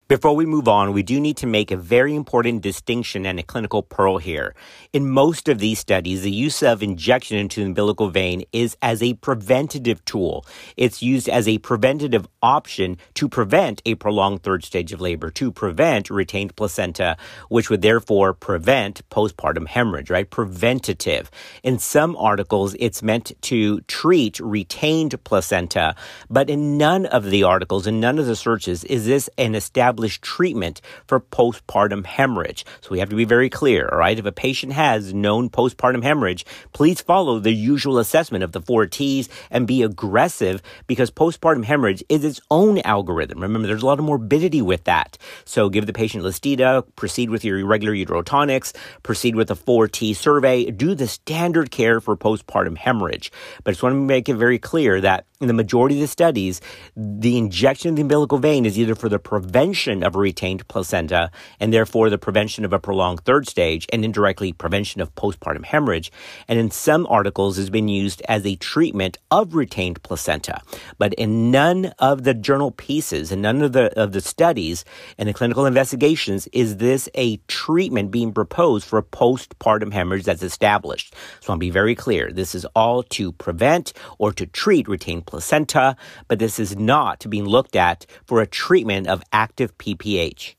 Before 0.08 0.34
we 0.34 0.46
move 0.46 0.68
on, 0.68 0.94
we 0.94 1.02
do 1.02 1.20
need 1.20 1.36
to 1.36 1.46
make 1.46 1.70
a 1.70 1.76
very 1.76 2.14
important 2.14 2.62
distinction 2.62 3.26
and 3.26 3.38
a 3.38 3.42
clinical 3.42 3.82
pearl 3.82 4.16
here. 4.16 4.54
In 4.94 5.10
most 5.10 5.50
of 5.50 5.58
these 5.58 5.80
studies, 5.80 6.22
the 6.22 6.30
use 6.30 6.62
of 6.62 6.82
injection 6.82 7.36
into 7.36 7.60
the 7.60 7.66
umbilical 7.66 8.08
vein 8.08 8.44
is 8.50 8.74
as 8.80 9.02
a 9.02 9.12
preventative 9.12 10.02
tool. 10.06 10.46
It's 10.78 11.02
used 11.02 11.28
as 11.28 11.46
a 11.46 11.58
preventative 11.58 12.26
option 12.42 12.96
to 13.16 13.28
prevent 13.28 13.82
a 13.84 13.96
prolonged 13.96 14.42
third 14.42 14.64
stage 14.64 14.94
of 14.94 15.00
labor, 15.02 15.30
to 15.32 15.52
prevent 15.52 16.08
retained 16.08 16.56
placenta, 16.56 17.18
which 17.50 17.68
would 17.68 17.82
therefore 17.82 18.32
prevent 18.32 19.06
postpartum 19.10 19.66
hemorrhage, 19.66 20.08
right? 20.08 20.30
Preventative. 20.30 21.30
In 21.62 21.78
some 21.78 22.16
articles, 22.16 22.74
it's 22.78 23.02
meant 23.02 23.32
to 23.42 23.82
treat 23.82 24.40
retained 24.40 25.22
placenta, 25.24 25.94
but 26.30 26.48
in 26.48 26.78
none 26.78 27.04
of 27.04 27.26
the 27.26 27.42
articles, 27.42 27.86
in 27.86 28.00
none 28.00 28.18
of 28.18 28.24
the 28.24 28.36
searches, 28.36 28.84
is 28.84 29.04
this 29.04 29.28
an 29.36 29.54
established 29.54 29.97
established 29.98 30.22
treatment 30.22 30.80
for 31.06 31.18
postpartum 31.18 32.06
hemorrhage. 32.06 32.64
So 32.80 32.90
we 32.90 33.00
have 33.00 33.11
to 33.11 33.16
be 33.16 33.24
very 33.24 33.50
clear, 33.50 33.88
all 33.90 33.98
right? 33.98 34.18
If 34.18 34.24
a 34.24 34.32
patient 34.32 34.72
has 34.72 35.12
known 35.12 35.50
postpartum 35.50 36.04
hemorrhage, 36.04 36.46
please 36.72 37.00
follow 37.00 37.40
the 37.40 37.52
usual 37.52 37.98
assessment 37.98 38.44
of 38.44 38.52
the 38.52 38.61
four 38.61 38.87
T's 38.87 39.28
and 39.50 39.66
be 39.66 39.82
aggressive 39.82 40.62
because 40.87 41.11
postpartum 41.11 41.64
hemorrhage 41.64 42.04
is 42.08 42.24
its 42.24 42.40
own 42.50 42.78
algorithm. 42.84 43.40
Remember, 43.40 43.66
there's 43.66 43.82
a 43.82 43.87
lot 43.87 43.98
of 43.98 44.04
morbidity 44.04 44.62
with 44.62 44.84
that. 44.84 45.18
So 45.44 45.68
give 45.68 45.87
the 45.87 45.92
patient 45.92 46.22
Lysteda, 46.22 46.84
proceed 46.94 47.30
with 47.30 47.44
your 47.44 47.66
regular 47.66 47.94
uterotonics, 47.94 48.72
proceed 49.02 49.34
with 49.34 49.50
a 49.50 49.56
4T 49.56 50.14
survey, 50.14 50.70
do 50.70 50.94
the 50.94 51.08
standard 51.08 51.70
care 51.72 52.00
for 52.00 52.16
postpartum 52.16 52.78
hemorrhage. 52.78 53.32
But 53.64 53.70
I 53.70 53.72
just 53.72 53.82
want 53.82 53.94
to 53.94 54.00
make 54.00 54.28
it 54.28 54.37
very 54.37 54.58
clear 54.58 55.00
that 55.00 55.26
in 55.40 55.46
the 55.46 55.55
majority 55.55 55.94
of 55.96 56.01
the 56.01 56.09
studies, 56.09 56.61
the 56.96 57.38
injection 57.38 57.90
of 57.90 57.96
the 57.96 58.03
umbilical 58.03 58.38
vein 58.38 58.66
is 58.66 58.77
either 58.77 58.96
for 58.96 59.09
the 59.09 59.20
prevention 59.20 60.03
of 60.03 60.16
a 60.16 60.18
retained 60.18 60.66
placenta 60.66 61.31
and 61.61 61.72
therefore 61.72 62.11
the 62.11 62.18
prevention 62.18 62.64
of 62.64 62.72
a 62.72 62.79
prolonged 62.81 63.20
third 63.20 63.46
stage 63.46 63.87
and 63.92 64.05
indirectly 64.05 64.53
prevention 64.53 65.01
of 65.01 65.14
postpartum 65.14 65.64
hemorrhage. 65.64 66.11
And 66.48 66.59
in 66.59 66.72
some 66.72 67.07
articles 67.07 67.57
has 67.57 67.70
been 67.70 67.87
used 67.87 68.20
as 68.29 68.44
a 68.44 68.57
treatment 68.57 69.16
of 69.31 69.55
retained 69.55 70.03
placenta. 70.03 70.61
But 70.98 71.14
in 71.14 71.53
none 71.53 71.92
of 72.01 72.24
the 72.24 72.35
journal 72.35 72.72
pieces 72.72 73.31
and 73.31 73.40
none 73.40 73.62
of 73.62 73.72
the, 73.72 73.96
of 73.96 74.11
the 74.11 74.20
studies 74.20 74.85
and 75.18 75.29
the 75.29 75.35
clinical 75.35 75.66
investigations 75.66 76.48
is 76.53 76.79
this 76.79 77.09
a 77.14 77.37
treatment 77.46 78.11
being 78.11 78.33
proposed 78.33 78.88
for 78.88 79.01
postpartum 79.03 79.92
hemorrhage 79.92 80.24
that's 80.24 80.42
established. 80.42 81.14
So 81.38 81.53
I'll 81.53 81.61
be 81.61 81.70
very 81.70 81.94
clear. 81.94 82.33
This 82.33 82.57
is 82.57 82.64
all 82.74 83.05
to 83.05 83.31
prevent 83.31 83.92
or 84.18 84.33
to 84.33 84.44
treat 84.44 84.88
retained 84.88 85.27
placenta, 85.28 85.94
but 86.26 86.40
this 86.40 86.58
is 86.58 86.76
not 86.76 87.24
being 87.30 87.44
looked 87.44 87.76
at 87.76 88.06
for 88.24 88.40
a 88.40 88.46
treatment 88.46 89.06
of 89.06 89.22
active 89.32 89.76
PPH. 89.78 90.56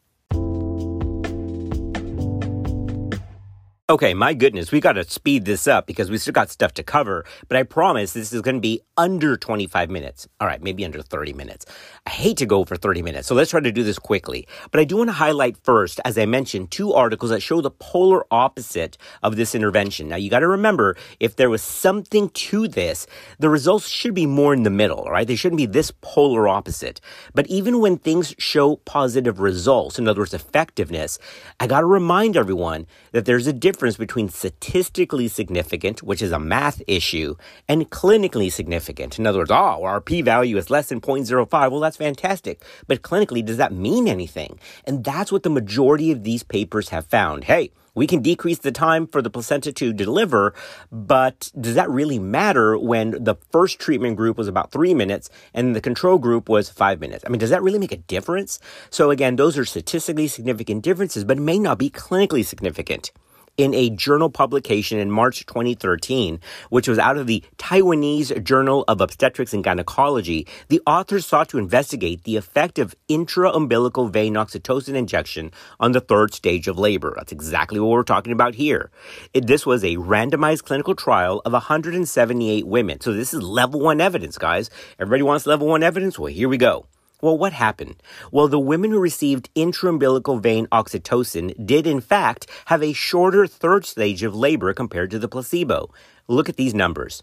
Okay, 3.90 4.14
my 4.14 4.36
goodness, 4.36 4.72
we 4.72 4.80
got 4.80 4.94
to 4.94 5.04
speed 5.10 5.46
this 5.46 5.66
up 5.66 5.88
because 5.88 6.12
we 6.12 6.20
still 6.20 6.32
got 6.32 6.52
stuff 6.52 6.76
to 6.76 6.84
cover, 6.84 7.26
but 7.48 7.58
I 7.58 7.64
promise 7.64 8.14
this 8.14 8.32
is 8.32 8.40
going 8.44 8.58
to 8.58 8.62
be 8.62 8.82
under 8.98 9.36
25 9.36 9.90
minutes. 9.90 10.28
All 10.40 10.46
right, 10.46 10.62
maybe 10.62 10.86
under 10.86 11.02
30 11.02 11.34
minutes. 11.34 11.66
I 12.06 12.12
hate 12.12 12.38
to 12.38 12.46
go 12.46 12.66
for 12.66 12.76
30 12.76 13.02
minutes, 13.02 13.28
so 13.28 13.34
let's 13.34 13.50
try 13.50 13.62
to 13.62 13.72
do 13.72 13.82
this 13.82 13.98
quickly. 13.98 14.48
But 14.70 14.80
I 14.80 14.84
do 14.84 14.98
want 14.98 15.08
to 15.08 15.14
highlight 15.14 15.58
first, 15.64 16.00
as 16.06 16.20
I 16.20 16.28
mentioned, 16.28 16.70
two 16.70 16.94
articles 16.94 17.32
that 17.32 17.42
show 17.42 17.62
the 17.62 17.72
polar 17.72 18.26
opposite 18.30 18.96
of 19.24 19.38
this 19.38 19.56
intervention. 19.56 20.08
Now, 20.08 20.18
you 20.18 20.30
got 20.30 20.42
to 20.42 20.48
remember, 20.48 20.96
if 21.20 21.38
there 21.38 21.50
was 21.50 21.64
something 21.64 22.30
to 22.30 22.68
this, 22.68 23.08
the 23.40 23.50
results 23.50 23.88
should 23.88 24.14
be 24.14 24.28
more 24.28 24.54
in 24.54 24.62
the 24.62 24.70
middle, 24.70 25.06
right? 25.06 25.26
They 25.26 25.36
shouldn't 25.36 25.58
be 25.58 25.66
this 25.66 25.92
polar 26.02 26.48
opposite. 26.48 27.02
But 27.34 27.48
even 27.48 27.80
when 27.80 27.98
things 27.98 28.36
show 28.38 28.76
positive 28.76 29.40
results, 29.40 29.98
in 29.98 30.08
other 30.08 30.22
words, 30.22 30.36
effectiveness, 30.36 31.18
I 31.60 31.66
got 31.66 31.80
to 31.80 31.88
remind 31.88 32.38
everyone 32.38 32.86
that 33.14 33.26
there's 33.26 33.48
a 33.48 33.52
difference 33.54 33.79
difference 33.80 33.96
between 33.96 34.28
statistically 34.28 35.30
significant, 35.30 36.04
which 36.04 36.22
is 36.22 36.34
a 36.34 36.38
math 36.38 36.82
issue, 36.86 37.34
and 37.66 37.90
clinically 37.90 38.52
significant. 38.52 39.18
In 39.18 39.26
other 39.26 39.38
words, 39.38 39.52
oh, 39.52 39.86
our 39.86 40.02
p 40.02 40.22
value 40.22 40.58
is 40.58 40.70
less 40.70 40.90
than 40.90 41.00
0.05. 41.00 41.72
Well, 41.72 41.80
that's 41.80 41.96
fantastic. 41.96 42.62
But 42.88 43.04
clinically, 43.04 43.44
does 43.44 43.56
that 43.56 43.72
mean 43.72 44.06
anything? 44.06 44.60
And 44.84 45.06
that's 45.06 45.32
what 45.32 45.44
the 45.44 45.50
majority 45.50 46.12
of 46.12 46.26
these 46.26 46.44
papers 46.44 46.90
have 46.90 47.06
found. 47.06 47.46
Hey, 47.46 47.72
we 47.96 48.06
can 48.06 48.22
decrease 48.22 48.60
the 48.60 48.74
time 48.74 49.08
for 49.08 49.22
the 49.22 49.30
placenta 49.30 49.72
to 49.72 49.94
deliver, 49.94 50.54
but 50.92 51.50
does 51.58 51.76
that 51.76 51.90
really 51.90 52.20
matter 52.20 52.78
when 52.78 53.12
the 53.12 53.36
first 53.50 53.80
treatment 53.80 54.18
group 54.18 54.38
was 54.38 54.50
about 54.50 54.74
three 54.74 54.94
minutes 54.94 55.30
and 55.54 55.74
the 55.74 55.80
control 55.80 56.18
group 56.18 56.50
was 56.50 56.70
five 56.70 57.00
minutes? 57.00 57.24
I 57.26 57.30
mean, 57.30 57.40
does 57.40 57.50
that 57.52 57.64
really 57.64 57.80
make 57.80 57.94
a 57.94 57.98
difference? 57.98 58.60
So 58.90 59.10
again, 59.10 59.38
those 59.38 59.58
are 59.58 59.64
statistically 59.64 60.28
significant 60.28 60.84
differences, 60.84 61.24
but 61.24 61.38
it 61.38 61.42
may 61.42 61.60
not 61.60 61.78
be 61.78 61.90
clinically 61.90 62.44
significant 62.46 63.14
in 63.60 63.74
a 63.74 63.90
journal 63.90 64.30
publication 64.30 64.98
in 65.00 65.12
March 65.12 65.46
2013, 65.46 66.40
which 66.70 66.88
was 66.88 66.98
out 66.98 67.18
of 67.18 67.28
the 67.28 67.44
Taiwanese 67.58 68.42
Journal 68.42 68.86
of 68.88 69.02
Obstetrics 69.02 69.54
and 69.54 69.66
Gynecology, 69.66 70.48
the 70.70 70.82
authors 70.88 71.26
sought 71.26 71.50
to 71.50 71.58
investigate 71.58 72.24
the 72.24 72.38
effect 72.38 72.80
of 72.80 72.96
intraumbilical 73.10 74.10
vein 74.10 74.36
oxytocin 74.36 74.96
injection 74.96 75.52
on 75.78 75.92
the 75.92 76.00
third 76.00 76.34
stage 76.34 76.70
of 76.70 76.80
labor. 76.80 77.14
That's 77.18 77.34
exactly 77.34 77.82
what 77.82 77.90
we're 77.90 78.04
talking 78.04 78.32
about 78.32 78.56
here. 78.56 78.92
It, 79.34 79.46
this 79.46 79.66
was 79.66 79.84
a 79.84 79.98
randomized 79.98 80.64
clinical 80.64 80.96
trial 80.96 81.42
of 81.44 81.52
178 81.52 82.66
women. 82.66 83.02
So 83.02 83.12
this 83.12 83.34
is 83.34 83.44
level 83.44 83.82
one 83.82 84.00
evidence, 84.00 84.38
guys. 84.38 84.70
Everybody 84.98 85.24
wants 85.24 85.46
level 85.46 85.68
one 85.68 85.84
evidence? 85.84 86.18
Well, 86.18 86.32
here 86.32 86.48
we 86.48 86.58
go. 86.58 86.86
Well, 87.22 87.38
what 87.38 87.52
happened? 87.52 88.02
Well, 88.32 88.48
the 88.48 88.60
women 88.60 88.92
who 88.92 89.00
received 89.00 89.54
intraumbilical 89.54 90.42
vein 90.42 90.68
oxytocin 90.68 91.66
did, 91.66 91.86
in 91.86 92.00
fact, 92.00 92.48
have 92.68 92.82
a 92.82 92.94
shorter 92.94 93.46
third 93.46 93.86
stage 93.86 94.24
of 94.24 94.34
labor 94.34 94.74
compared 94.74 95.12
to 95.12 95.20
the 95.20 95.28
placebo. 95.28 95.94
Look 96.30 96.48
at 96.48 96.56
these 96.56 96.74
numbers. 96.74 97.22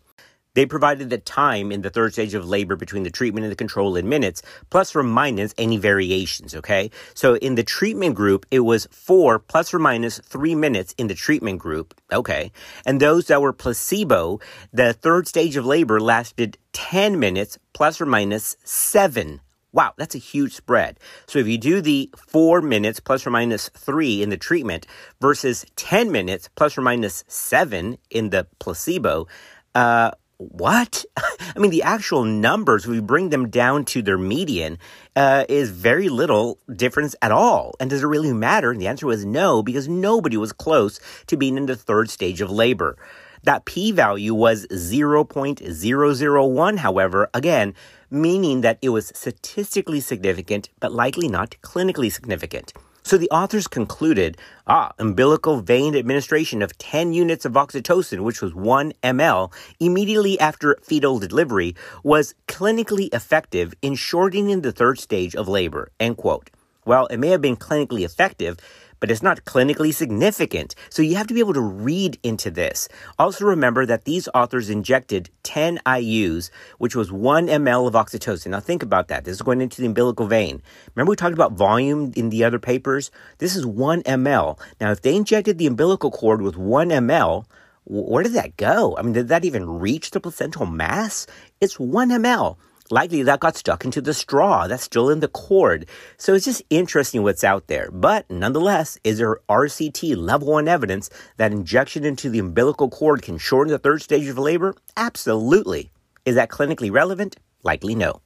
They 0.53 0.67
provided 0.67 1.09
the 1.09 1.19
time 1.19 1.71
in 1.71 1.83
the 1.83 1.91
third 1.91 2.15
stage 2.15 2.33
of 2.35 2.47
labor 2.47 2.77
between 2.77 3.03
the 3.05 3.11
treatment 3.11 3.45
and 3.45 3.53
the 3.53 3.57
control 3.57 3.95
in 3.97 4.09
minutes, 4.09 4.41
plus 4.69 4.97
or 4.97 5.03
minus 5.03 5.55
any 5.57 5.77
variations, 5.79 6.55
okay? 6.55 6.91
So 7.15 7.37
in 7.37 7.57
the 7.57 7.63
treatment 7.63 8.15
group, 8.15 8.47
it 8.51 8.61
was 8.61 8.89
four 8.91 9.39
plus 9.39 9.73
or 9.73 9.79
minus 9.79 10.19
three 10.19 10.55
minutes 10.55 10.95
in 10.97 11.09
the 11.09 11.15
treatment 11.15 11.59
group, 11.59 11.95
okay? 12.11 12.53
And 12.85 13.01
those 13.01 13.27
that 13.27 13.43
were 13.43 13.53
placebo, 13.53 14.41
the 14.73 14.95
third 14.95 15.29
stage 15.29 15.57
of 15.57 15.67
labor 15.67 16.01
lasted 16.01 16.57
10 16.73 17.19
minutes 17.19 17.59
plus 17.75 18.01
or 18.01 18.07
minus 18.07 18.57
seven 18.65 19.41
Wow, 19.77 19.93
that's 19.99 20.15
a 20.15 20.19
huge 20.19 20.55
spread. 20.55 20.99
So 21.27 21.39
if 21.39 21.47
you 21.47 21.59
do 21.59 21.83
the 21.83 22.09
four 22.17 22.63
minutes 22.63 22.99
plus 22.99 23.27
or 23.27 23.31
minus 23.31 23.69
three 23.69 24.23
in 24.23 24.31
the 24.31 24.39
treatment 24.39 24.87
versus 25.21 25.67
10 25.77 26.11
minutes 26.11 26.49
plus 26.57 26.79
or 26.79 26.81
minus 26.81 27.25
seven 27.29 27.99
in 28.09 28.31
the 28.31 28.47
placebo, 28.59 29.27
uh, 29.75 30.13
what? 30.39 31.05
I 31.19 31.59
mean, 31.59 31.71
the 31.71 31.83
actual 31.83 32.25
numbers, 32.25 32.87
we 32.87 33.01
bring 33.01 33.29
them 33.29 33.51
down 33.51 33.85
to 33.87 34.01
their 34.01 34.17
median, 34.17 34.79
uh, 35.15 35.45
is 35.47 35.69
very 35.69 36.09
little 36.09 36.59
difference 36.75 37.15
at 37.21 37.31
all. 37.31 37.75
And 37.79 37.91
does 37.91 38.03
it 38.03 38.07
really 38.07 38.33
matter? 38.33 38.71
And 38.71 38.81
the 38.81 38.87
answer 38.87 39.07
was 39.07 39.27
no, 39.27 39.63
because 39.63 39.89
nobody 39.89 40.39
was 40.39 40.55
close 40.55 41.01
to 41.27 41.37
being 41.37 41.59
in 41.59 41.67
the 41.67 41.77
third 41.77 42.09
stage 42.09 42.41
of 42.41 42.51
labor. 42.51 42.97
That 43.43 43.67
p 43.67 43.93
value 43.93 44.35
was 44.35 44.67
0.001, 44.69 46.79
however, 46.79 47.29
again, 47.33 47.75
meaning 48.11 48.61
that 48.61 48.79
it 48.83 48.91
was 48.91 49.13
statistically 49.15 50.01
significant, 50.01 50.71
but 50.81 50.93
likely 50.93 51.29
not 51.29 51.57
clinically 51.63 52.11
significant. 52.11 52.73
So 53.07 53.17
the 53.17 53.31
authors 53.31 53.69
concluded, 53.69 54.37
ah, 54.67 54.93
umbilical 54.99 55.61
vein 55.61 55.95
administration 55.95 56.61
of 56.61 56.77
10 56.79 57.13
units 57.13 57.45
of 57.45 57.53
oxytocin, 57.53 58.25
which 58.25 58.43
was 58.43 58.53
1 58.53 58.95
ml, 59.05 59.53
immediately 59.79 60.41
after 60.41 60.77
fetal 60.83 61.21
delivery 61.21 61.77
was 62.03 62.35
clinically 62.49 63.09
effective 63.15 63.75
in 63.81 63.95
shortening 63.95 64.63
the 64.63 64.73
third 64.73 64.99
stage 64.99 65.37
of 65.37 65.47
labor, 65.47 65.93
end 66.01 66.17
quote. 66.17 66.51
Well, 66.85 67.07
it 67.07 67.19
may 67.19 67.29
have 67.29 67.41
been 67.41 67.57
clinically 67.57 68.05
effective, 68.05 68.59
but 69.01 69.11
it's 69.11 69.23
not 69.23 69.45
clinically 69.45 69.93
significant. 69.95 70.75
So 70.91 71.03
you 71.03 71.17
have 71.17 71.27
to 71.27 71.35
be 71.35 71.41
able 71.41 71.55
to 71.55 71.61
read 71.61 72.19
into 72.23 72.51
this. 72.51 72.89
Also 73.19 73.45
remember 73.45 73.87
that 73.87 74.05
these 74.05 74.29
authors 74.35 74.71
injected 74.71 75.31
10 75.43 75.79
IUs, 75.87 76.51
which 76.79 76.97
was 76.97 77.13
1 77.13 77.47
ml 77.47 77.87
of 77.87 77.95
oxytocin. 77.95 78.49
Now 78.49 78.61
think 78.61 78.83
about 78.83 79.09
that. 79.09 79.25
This 79.25 79.37
is 79.37 79.43
going 79.43 79.61
into 79.61 79.81
the 79.81 79.87
umbilical 79.87 80.27
vein. 80.27 80.63
Remember 80.95 81.11
we 81.11 81.17
talked 81.17 81.35
about 81.35 81.53
volume 81.53 82.13
in 82.17 82.31
the 82.31 82.45
other 82.45 82.59
papers? 82.59 83.11
This 83.39 83.57
is 83.57 83.67
1 83.67 84.03
ml. 84.03 84.59
Now 84.81 84.91
if 84.91 85.03
they 85.03 85.15
injected 85.15 85.59
the 85.59 85.67
umbilical 85.67 86.11
cord 86.11 86.43
with 86.43 86.57
1 86.57 86.89
ml, 86.89 87.45
where 87.85 88.25
did 88.25 88.33
that 88.33 88.57
go? 88.57 88.97
I 88.99 89.03
mean, 89.03 89.13
did 89.13 89.29
that 89.29 89.45
even 89.45 89.79
reach 89.79 90.11
the 90.11 90.21
placental 90.21 90.67
mass? 90.67 91.27
It's 91.61 91.79
1 91.79 92.11
ml 92.11 92.57
likely 92.91 93.23
that 93.23 93.41
got 93.41 93.57
stuck 93.57 93.85
into 93.85 94.01
the 94.01 94.15
straw 94.15 94.67
that's 94.67 94.83
still 94.83 95.11
in 95.11 95.21
the 95.21 95.29
cord. 95.29 95.87
So 96.17 96.35
it's 96.35 96.45
just 96.45 96.63
interesting 96.71 97.23
what's 97.23 97.45
out 97.45 97.67
there. 97.67 97.91
But 97.91 98.31
nonetheless, 98.31 98.99
is 99.05 99.19
there 99.19 99.41
RCT 99.49 100.17
level 100.17 100.53
one 100.53 100.69
evidence 100.69 101.11
that 101.37 101.53
injection 101.53 102.05
into 102.05 102.31
the 102.31 102.39
umbilical 102.39 102.89
cord 102.89 103.23
can 103.23 103.39
shorten 103.39 103.73
the 103.73 103.79
third 103.79 104.03
stage 104.03 104.29
of 104.29 104.39
labor? 104.39 104.75
Absolutely. 104.97 105.91
Is 106.25 106.35
that 106.35 106.49
clinically 106.49 106.93
relevant? 106.93 107.37
Likely 107.63 107.95
no. 107.95 108.21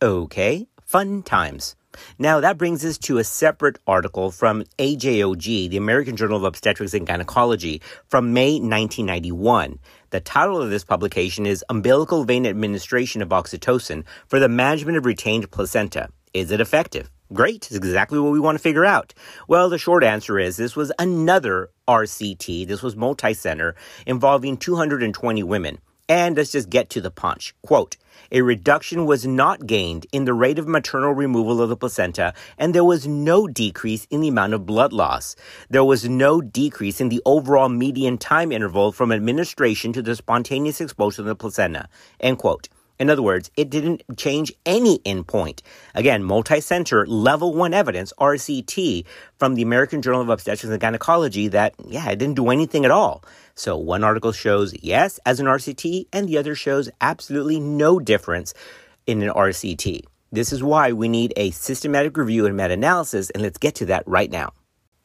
Okay, 0.00 0.68
fun 0.88 1.22
times. 1.22 1.76
Now, 2.18 2.40
that 2.40 2.56
brings 2.56 2.82
us 2.82 2.96
to 2.98 3.18
a 3.18 3.24
separate 3.24 3.78
article 3.86 4.30
from 4.30 4.64
AJOG, 4.78 5.68
the 5.68 5.76
American 5.76 6.16
Journal 6.16 6.38
of 6.38 6.44
Obstetrics 6.44 6.94
and 6.94 7.06
Gynecology, 7.06 7.82
from 8.06 8.32
May 8.32 8.52
1991. 8.52 9.80
The 10.10 10.20
title 10.20 10.62
of 10.62 10.70
this 10.70 10.84
publication 10.84 11.44
is 11.44 11.62
Umbilical 11.68 12.24
Vein 12.24 12.46
Administration 12.46 13.20
of 13.20 13.28
Oxytocin 13.28 14.04
for 14.28 14.38
the 14.38 14.48
Management 14.48 14.96
of 14.96 15.04
Retained 15.04 15.50
Placenta. 15.50 16.08
Is 16.32 16.50
it 16.50 16.60
effective? 16.60 17.10
Great, 17.34 17.66
it's 17.66 17.74
exactly 17.74 18.18
what 18.18 18.32
we 18.32 18.40
want 18.40 18.56
to 18.56 18.62
figure 18.62 18.86
out. 18.86 19.12
Well, 19.46 19.68
the 19.68 19.76
short 19.76 20.02
answer 20.02 20.38
is 20.38 20.56
this 20.56 20.74
was 20.74 20.90
another 20.98 21.68
RCT. 21.86 22.66
This 22.66 22.82
was 22.82 22.96
multi-center 22.96 23.74
involving 24.06 24.56
220 24.56 25.42
women. 25.42 25.80
And 26.08 26.36
let's 26.36 26.52
just 26.52 26.70
get 26.70 26.88
to 26.90 27.00
the 27.00 27.10
punch. 27.10 27.54
Quote, 27.62 27.96
a 28.32 28.42
reduction 28.42 29.06
was 29.06 29.26
not 29.26 29.66
gained 29.66 30.06
in 30.12 30.24
the 30.24 30.34
rate 30.34 30.58
of 30.58 30.66
maternal 30.66 31.12
removal 31.12 31.62
of 31.62 31.68
the 31.68 31.76
placenta, 31.76 32.34
and 32.58 32.74
there 32.74 32.84
was 32.84 33.06
no 33.06 33.46
decrease 33.46 34.06
in 34.10 34.20
the 34.20 34.28
amount 34.28 34.54
of 34.54 34.66
blood 34.66 34.92
loss. 34.92 35.36
There 35.70 35.84
was 35.84 36.08
no 36.08 36.40
decrease 36.40 37.00
in 37.00 37.08
the 37.08 37.22
overall 37.24 37.68
median 37.68 38.18
time 38.18 38.52
interval 38.52 38.92
from 38.92 39.12
administration 39.12 39.92
to 39.94 40.02
the 40.02 40.16
spontaneous 40.16 40.80
expulsion 40.80 41.22
of 41.22 41.28
the 41.28 41.36
placenta. 41.36 41.88
End 42.20 42.38
quote. 42.38 42.68
In 42.98 43.10
other 43.10 43.22
words, 43.22 43.50
it 43.56 43.70
didn't 43.70 44.02
change 44.16 44.52
any 44.66 44.98
endpoint. 45.00 45.62
Again, 45.94 46.24
multi-center 46.24 47.06
level 47.06 47.54
one 47.54 47.72
evidence, 47.72 48.12
RCT, 48.18 49.04
from 49.38 49.54
the 49.54 49.62
American 49.62 50.02
Journal 50.02 50.20
of 50.20 50.28
Obstetrics 50.28 50.64
and 50.64 50.80
Gynecology 50.80 51.46
that, 51.48 51.74
yeah, 51.86 52.10
it 52.10 52.18
didn't 52.18 52.34
do 52.34 52.50
anything 52.50 52.84
at 52.84 52.90
all. 52.90 53.22
So 53.58 53.76
one 53.76 54.04
article 54.04 54.30
shows 54.30 54.72
yes 54.82 55.18
as 55.26 55.40
an 55.40 55.46
RCT 55.46 56.06
and 56.12 56.28
the 56.28 56.38
other 56.38 56.54
shows 56.54 56.88
absolutely 57.00 57.58
no 57.58 57.98
difference 57.98 58.54
in 59.04 59.20
an 59.20 59.30
RCT. 59.30 60.04
This 60.30 60.52
is 60.52 60.62
why 60.62 60.92
we 60.92 61.08
need 61.08 61.32
a 61.36 61.50
systematic 61.50 62.16
review 62.16 62.46
and 62.46 62.56
meta-analysis 62.56 63.30
and 63.30 63.42
let's 63.42 63.58
get 63.58 63.74
to 63.76 63.86
that 63.86 64.06
right 64.06 64.30
now. 64.30 64.52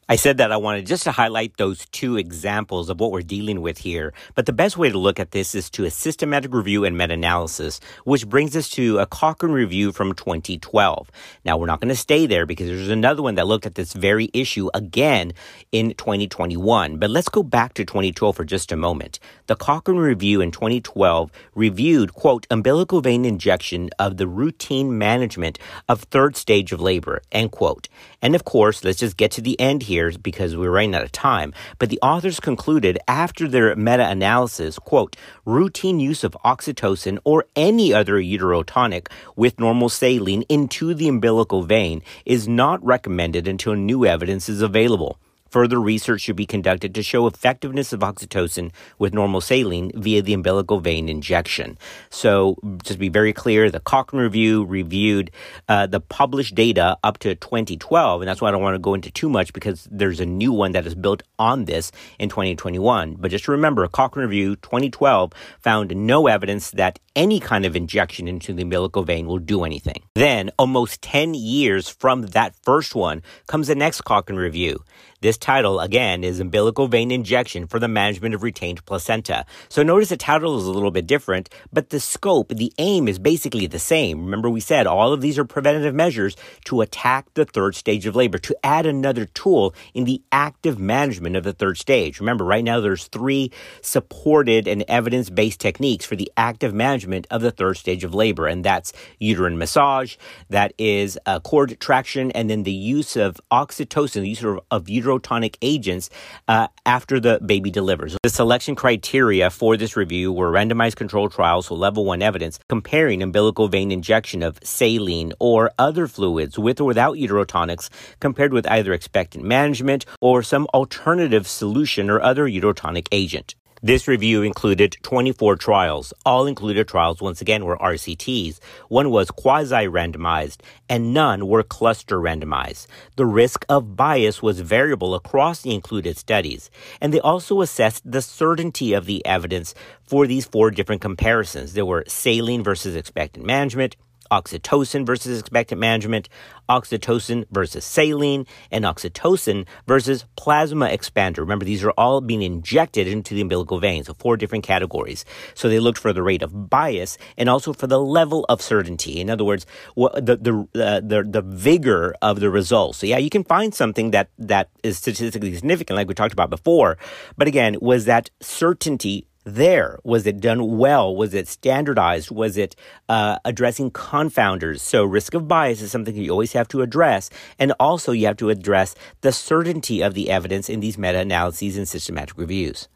I 0.10 0.18
said 0.18 0.36
that 0.40 0.52
I 0.52 0.58
wanted 0.58 0.86
just 0.86 1.06
to 1.06 1.14
highlight 1.14 1.56
those 1.56 1.86
two 1.86 2.18
examples 2.18 2.90
of 2.90 3.00
what 3.00 3.14
we're 3.14 3.22
dealing 3.22 3.62
with 3.62 3.78
here, 3.78 4.14
but 4.36 4.46
the 4.46 4.52
best 4.52 4.76
way 4.76 4.90
to 4.90 4.98
look 4.98 5.18
at 5.18 5.32
this 5.32 5.56
is 5.56 5.70
to 5.70 5.86
a 5.86 5.90
systematic 5.90 6.54
review 6.54 6.84
and 6.84 6.98
meta-analysis, 6.98 7.80
which 8.04 8.28
brings 8.28 8.54
us 8.58 8.68
to 8.72 9.00
a 9.00 9.06
Cochrane 9.06 9.54
review 9.54 9.94
from 9.94 10.14
2012. 10.14 11.10
Now, 11.46 11.56
we're 11.56 11.68
not 11.68 11.80
going 11.80 11.88
to 11.88 11.96
stay 11.96 12.26
there 12.26 12.46
because 12.46 12.68
there's 12.68 12.90
another 12.90 13.22
one 13.22 13.36
that 13.36 13.48
looked 13.48 13.66
at 13.66 13.76
this 13.76 13.94
very 13.94 14.30
issue 14.34 14.70
again 14.74 15.32
in 15.72 15.94
2021, 15.94 16.98
but 16.98 17.10
let's 17.10 17.30
go 17.30 17.42
back 17.42 17.74
to 17.76 17.86
2012 17.86 18.36
for 18.36 18.44
just 18.44 18.74
a 18.74 18.76
moment. 18.76 19.20
The 19.48 19.56
Cochrane 19.56 20.00
review 20.00 20.42
in 20.42 20.52
2012 20.52 21.32
reviewed, 21.56 22.14
quote, 22.14 22.46
umbilical 22.52 23.00
vein 23.00 23.24
injection 23.24 23.90
of 24.00 24.18
the 24.18 24.28
routine 24.28 24.98
management 24.98 25.60
of 25.88 26.02
third 26.04 26.36
stage 26.36 26.74
of 26.74 26.82
labor, 26.82 27.22
end 27.32 27.52
quote. 27.52 27.88
And 28.22 28.36
of 28.36 28.44
course, 28.44 28.84
let's 28.84 29.00
just 29.00 29.16
get 29.16 29.32
to 29.32 29.42
the 29.42 29.58
end 29.62 29.84
here 29.84 29.93
because 30.22 30.56
we're 30.56 30.72
running 30.72 30.96
out 30.96 31.04
of 31.04 31.12
time. 31.12 31.54
But 31.80 31.90
the 31.90 32.00
authors 32.02 32.40
concluded 32.40 33.00
after 33.08 33.48
their 33.48 33.76
meta-analysis, 33.76 34.80
quote, 34.80 35.16
routine 35.46 36.00
use 36.00 36.24
of 36.24 36.38
oxytocin 36.44 37.20
or 37.24 37.46
any 37.56 37.94
other 37.94 38.16
uterotonic 38.16 39.08
with 39.36 39.60
normal 39.60 39.90
saline 39.90 40.44
into 40.50 40.94
the 40.94 41.08
umbilical 41.08 41.64
vein 41.64 42.02
is 42.26 42.48
not 42.48 42.84
recommended 42.84 43.48
until 43.48 43.76
new 43.76 44.06
evidence 44.06 44.50
is 44.50 44.62
available. 44.62 45.18
Further 45.54 45.80
research 45.80 46.22
should 46.22 46.36
be 46.36 46.48
conducted 46.48 46.96
to 46.96 47.04
show 47.04 47.28
effectiveness 47.28 47.94
of 47.94 48.00
oxytocin 48.00 48.72
with 48.98 49.14
normal 49.14 49.40
saline 49.40 49.92
via 49.94 50.24
the 50.24 50.34
umbilical 50.34 50.80
vein 50.80 51.08
injection. 51.08 51.78
So, 52.10 52.58
just 52.78 52.94
to 52.94 52.98
be 52.98 53.10
very 53.10 53.34
clear, 53.34 53.70
the 53.70 53.80
Cochrane 53.80 54.24
Review 54.24 54.66
reviewed 54.66 55.30
uh, 55.70 55.86
the 55.86 56.00
published 56.00 56.56
data 56.56 56.98
up 57.04 57.20
to 57.20 57.36
2012, 57.36 58.22
and 58.24 58.28
that's 58.28 58.42
why 58.42 58.48
I 58.48 58.52
don't 58.52 58.64
want 58.64 58.74
to 58.74 58.80
go 58.80 58.96
into 58.96 59.12
too 59.12 59.30
much 59.30 59.54
because 59.54 59.88
there's 59.92 60.20
a 60.20 60.26
new 60.26 60.52
one 60.52 60.72
that 60.72 60.88
is 60.88 60.96
built 60.96 61.22
on 61.38 61.66
this 61.66 61.92
in 62.18 62.30
2021. 62.30 63.18
But 63.20 63.30
just 63.30 63.48
remember, 63.48 63.88
Cochrane 63.88 64.26
Review 64.26 64.56
2012 64.56 65.34
found 65.60 65.96
no 65.96 66.26
evidence 66.26 66.72
that 66.72 66.98
any 67.16 67.40
kind 67.40 67.64
of 67.64 67.76
injection 67.76 68.28
into 68.28 68.54
the 68.54 68.64
umbilical 68.64 69.04
vein 69.04 69.28
will 69.28 69.38
do 69.38 69.66
anything. 69.66 70.02
Then, 70.16 70.50
almost 70.58 71.04
10 71.04 71.36
years 71.36 71.90
from 71.90 72.24
that 72.24 72.56
first 72.64 72.96
one, 72.96 73.22
comes 73.46 73.68
the 73.68 73.76
next 73.76 74.02
Cochrane 74.02 74.40
Review. 74.40 74.84
This 75.24 75.38
title, 75.38 75.80
again, 75.80 76.22
is 76.26 76.42
Umbilical 76.42 76.90
Vein 76.90 77.10
Injection 77.10 77.66
for 77.66 77.80
the 77.80 77.88
Management 77.88 78.36
of 78.36 78.44
Retained 78.44 78.86
Placenta. 78.86 79.46
So 79.70 79.82
notice 79.82 80.10
the 80.10 80.18
title 80.18 80.58
is 80.58 80.66
a 80.66 80.72
little 80.72 80.92
bit 80.92 81.08
different, 81.08 81.48
but 81.72 81.92
the 81.92 82.02
scope, 82.02 82.50
the 82.50 82.74
aim 82.78 83.08
is 83.08 83.20
basically 83.20 83.66
the 83.66 83.80
same. 83.80 84.26
Remember, 84.26 84.50
we 84.50 84.60
said 84.60 84.86
all 84.86 85.14
of 85.14 85.22
these 85.22 85.40
are 85.40 85.46
preventative 85.46 85.96
measures 85.96 86.36
to 86.66 86.82
attack 86.82 87.34
the 87.36 87.46
third 87.46 87.74
stage 87.74 88.06
of 88.06 88.18
labor, 88.18 88.38
to 88.40 88.54
add 88.66 88.86
another 88.86 89.26
tool 89.28 89.74
in 89.94 90.04
the 90.04 90.22
active 90.34 90.78
management 90.78 91.38
of 91.38 91.46
the 91.46 91.54
third 91.54 91.78
stage. 91.78 92.20
Remember, 92.20 92.44
right 92.44 92.66
now 92.66 92.82
there's 92.82 93.08
three 93.08 93.50
supported 93.82 94.68
and 94.68 94.84
evidence 94.90 95.30
based 95.30 95.62
techniques 95.62 96.04
for 96.06 96.18
the 96.18 96.30
active 96.36 96.74
management 96.74 97.28
of 97.32 97.42
the 97.42 97.52
third 97.52 97.78
stage 97.78 98.04
of 98.04 98.14
labor, 98.14 98.46
and 98.46 98.66
that's 98.66 98.92
uterine 99.20 99.58
massage, 99.58 100.18
that 100.50 100.74
is 100.78 101.18
uh, 101.26 101.40
cord 101.40 101.80
traction, 101.80 102.30
and 102.32 102.50
then 102.50 102.64
the 102.64 102.74
use 102.74 103.16
of 103.16 103.40
oxytocin, 103.50 104.20
the 104.20 104.28
use 104.28 104.44
of, 104.44 104.60
of 104.70 104.90
uterine 104.90 105.13
uterotonic 105.20 105.58
agents 105.62 106.10
uh, 106.48 106.68
after 106.86 107.20
the 107.20 107.40
baby 107.46 107.72
delivers. 107.72 108.18
The 108.24 108.30
selection 108.30 108.76
criteria 108.76 109.50
for 109.50 109.78
this 109.78 109.96
review 109.96 110.32
were 110.32 110.52
randomized 110.52 110.96
controlled 110.96 111.32
trials 111.32 111.68
so 111.68 111.76
level 111.76 112.06
one 112.06 112.22
evidence 112.22 112.60
comparing 112.70 113.22
umbilical 113.22 113.68
vein 113.68 113.92
injection 113.92 114.44
of 114.44 114.60
saline 114.64 115.34
or 115.40 115.72
other 115.78 116.08
fluids 116.08 116.58
with 116.58 116.82
or 116.82 116.86
without 116.86 117.18
uterotonics 117.18 117.90
compared 118.20 118.54
with 118.54 118.68
either 118.68 118.94
expectant 118.94 119.44
management 119.44 120.06
or 120.22 120.44
some 120.44 120.68
alternative 120.74 121.48
solution 121.48 122.10
or 122.10 122.22
other 122.22 122.48
uterotonic 122.48 123.08
agent. 123.12 123.56
This 123.86 124.08
review 124.08 124.44
included 124.44 124.96
24 125.02 125.58
trials. 125.58 126.14
All 126.26 126.48
included 126.48 126.88
trials, 126.88 127.22
once 127.22 127.42
again, 127.42 127.66
were 127.66 127.76
RCTs. 127.80 128.62
One 128.88 129.10
was 129.10 129.30
quasi 129.30 129.88
randomized, 129.88 130.62
and 130.88 131.14
none 131.14 131.48
were 131.48 131.64
cluster 131.64 132.18
randomized. 132.18 132.88
The 133.18 133.26
risk 133.26 133.66
of 133.68 133.98
bias 133.98 134.42
was 134.42 134.62
variable 134.62 135.14
across 135.16 135.64
the 135.64 135.74
included 135.74 136.18
studies, 136.18 136.72
and 137.02 137.14
they 137.14 137.20
also 137.20 137.60
assessed 137.60 138.10
the 138.10 138.22
certainty 138.22 138.94
of 138.94 139.06
the 139.06 139.26
evidence 139.26 139.76
for 140.02 140.28
these 140.28 140.46
four 140.46 140.72
different 140.72 141.02
comparisons. 141.02 141.74
There 141.74 141.86
were 141.86 142.06
saline 142.08 142.64
versus 142.64 142.96
expectant 142.96 143.46
management, 143.46 143.98
oxytocin 144.34 145.06
versus 145.06 145.40
expectant 145.40 145.80
management, 145.80 146.28
oxytocin 146.68 147.46
versus 147.52 147.86
saline, 147.86 148.46
and 148.72 148.84
oxytocin 148.86 149.66
versus 149.88 150.26
plasma 150.36 150.88
expander. 150.88 151.40
Remember, 151.40 151.66
these 151.66 151.84
are 151.84 151.92
all 151.92 152.20
being 152.22 152.42
injected 152.42 153.08
into 153.08 153.36
the 153.36 153.42
umbilical 153.42 153.80
vein, 153.80 154.04
so 154.04 154.14
four 154.14 154.38
different 154.38 154.64
categories. 154.64 155.26
So 155.54 155.70
they 155.70 155.80
looked 155.80 156.00
for 156.00 156.14
the 156.14 156.24
rate 156.24 156.42
of 156.42 156.70
bias 156.70 157.18
and 157.38 157.48
also 157.50 157.74
for 157.74 157.88
the 157.88 158.00
level 158.00 158.46
of 158.50 158.62
certainty. 158.62 159.20
In 159.22 159.30
other 159.30 159.46
words, 159.46 159.66
the 159.96 160.38
the 160.48 160.84
uh, 160.84 161.00
the, 161.12 161.24
the 161.24 161.42
vigor 161.42 162.16
of 162.22 162.40
the 162.40 162.50
results. 162.50 162.98
So 163.00 163.08
yeah, 163.08 163.20
you 163.20 163.30
can 163.30 163.44
find 163.44 163.74
something 163.74 164.12
that 164.12 164.30
that 164.40 164.70
is 164.84 164.98
statistically 164.98 165.54
significant, 165.56 165.96
like 165.98 166.08
we 166.08 166.14
talked 166.14 166.34
about 166.34 166.50
before, 166.50 166.98
but 167.38 167.48
again, 167.48 167.78
was 167.82 168.06
that 168.06 168.30
certainty 168.42 169.28
there? 169.44 170.00
Was 170.04 170.26
it 170.26 170.40
done 170.40 170.78
well? 170.78 171.16
Was 171.16 171.34
it 171.34 171.48
standardized? 171.48 172.32
Was 172.32 172.58
it 172.58 172.76
uh, 173.10 173.40
addressing 173.46 173.92
confounders? 173.92 174.80
So, 174.80 175.04
risk 175.04 175.34
of 175.34 175.48
bias 175.48 175.82
is 175.82 175.92
something 175.92 176.16
you 176.16 176.32
always 176.32 176.54
have 176.54 176.68
to 176.70 176.82
address. 176.82 177.30
And 177.60 177.74
also, 177.80 178.12
you 178.12 178.28
have 178.28 178.38
to 178.38 178.50
address 178.50 178.96
the 179.22 179.32
certainty 179.32 180.02
of 180.02 180.14
the 180.14 180.30
evidence 180.30 180.70
in 180.70 180.80
these 180.80 180.98
meta 180.98 181.20
analyses 181.20 181.78
and 181.78 181.88
systematic 181.88 182.38
reviews. 182.38 182.88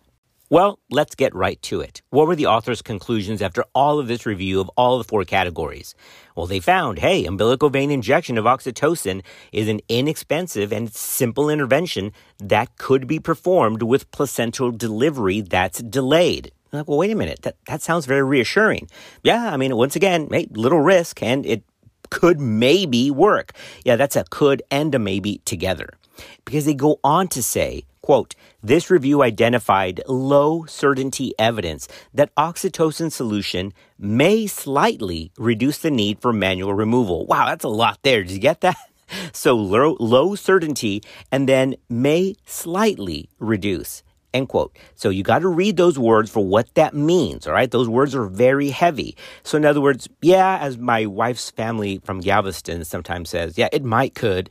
Well, 0.50 0.80
let's 0.90 1.14
get 1.14 1.36
right 1.36 1.62
to 1.64 1.82
it. 1.82 2.02
What 2.10 2.26
were 2.26 2.36
the 2.36 2.46
author's 2.46 2.82
conclusions 2.82 3.42
after 3.42 3.66
all 3.76 4.00
of 4.00 4.08
this 4.08 4.26
review 4.26 4.62
of 4.62 4.70
all 4.78 4.98
the 4.98 5.04
four 5.04 5.26
categories? 5.26 5.94
Well, 6.38 6.46
they 6.46 6.62
found, 6.62 7.00
hey, 7.00 7.26
umbilical 7.26 7.70
vein 7.70 7.92
injection 7.92 8.38
of 8.38 8.46
oxytocin 8.46 9.24
is 9.52 9.68
an 9.68 9.82
inexpensive 9.90 10.72
and 10.72 10.94
simple 10.94 11.50
intervention 11.50 12.14
that 12.40 12.78
could 12.78 13.08
be 13.08 13.20
performed 13.20 13.84
with 13.84 14.10
placental 14.12 14.72
delivery 14.72 15.42
that's 15.42 15.80
delayed. 15.80 16.54
Like, 16.72 16.88
well, 16.88 16.98
wait 16.98 17.12
a 17.12 17.16
minute. 17.16 17.42
That, 17.42 17.58
that 17.68 17.82
sounds 17.82 18.06
very 18.06 18.24
reassuring. 18.24 18.90
Yeah, 19.24 19.52
I 19.52 19.58
mean, 19.58 19.76
once 19.76 19.98
again, 19.98 20.30
hey, 20.32 20.48
little 20.52 20.82
risk 20.82 21.22
and 21.22 21.46
it 21.46 21.64
could 22.10 22.40
maybe 22.40 23.12
work. 23.12 23.52
Yeah, 23.84 23.98
that's 23.98 24.16
a 24.16 24.24
could 24.30 24.64
and 24.72 24.96
a 24.96 25.00
maybe 25.00 25.42
together. 25.44 25.90
Because 26.46 26.66
they 26.66 26.74
go 26.74 27.00
on 27.04 27.28
to 27.30 27.44
say, 27.44 27.84
Quote, 28.08 28.36
this 28.64 28.90
review 28.90 29.22
identified 29.22 30.02
low 30.08 30.64
certainty 30.64 31.34
evidence 31.38 31.90
that 32.14 32.34
oxytocin 32.36 33.12
solution 33.12 33.74
may 34.00 34.48
slightly 34.48 35.34
reduce 35.38 35.80
the 35.80 35.92
need 35.92 36.22
for 36.22 36.32
manual 36.32 36.74
removal. 36.74 37.26
Wow, 37.26 37.48
that's 37.48 37.66
a 37.66 37.68
lot 37.68 38.00
there. 38.04 38.24
Did 38.24 38.32
you 38.32 38.40
get 38.40 38.62
that? 38.62 38.78
So 39.34 39.56
low, 39.56 39.96
low 40.00 40.36
certainty 40.36 41.02
and 41.32 41.48
then 41.48 41.76
may 41.90 42.36
slightly 42.46 43.30
reduce. 43.40 44.04
End 44.34 44.50
quote. 44.50 44.78
So 44.96 45.10
you 45.10 45.24
got 45.24 45.40
to 45.40 45.48
read 45.48 45.78
those 45.78 45.98
words 45.98 46.30
for 46.30 46.46
what 46.46 46.74
that 46.76 46.94
means. 46.94 47.48
All 47.48 47.54
right. 47.54 47.72
Those 47.72 47.88
words 47.88 48.14
are 48.16 48.26
very 48.26 48.70
heavy. 48.70 49.16
So 49.44 49.58
in 49.58 49.66
other 49.66 49.80
words, 49.80 50.10
yeah, 50.22 50.58
as 50.60 50.78
my 50.78 51.06
wife's 51.06 51.50
family 51.52 52.00
from 52.04 52.20
Galveston 52.20 52.84
sometimes 52.84 53.30
says, 53.30 53.58
yeah, 53.58 53.70
it 53.72 53.84
might 53.84 54.14
could 54.14 54.50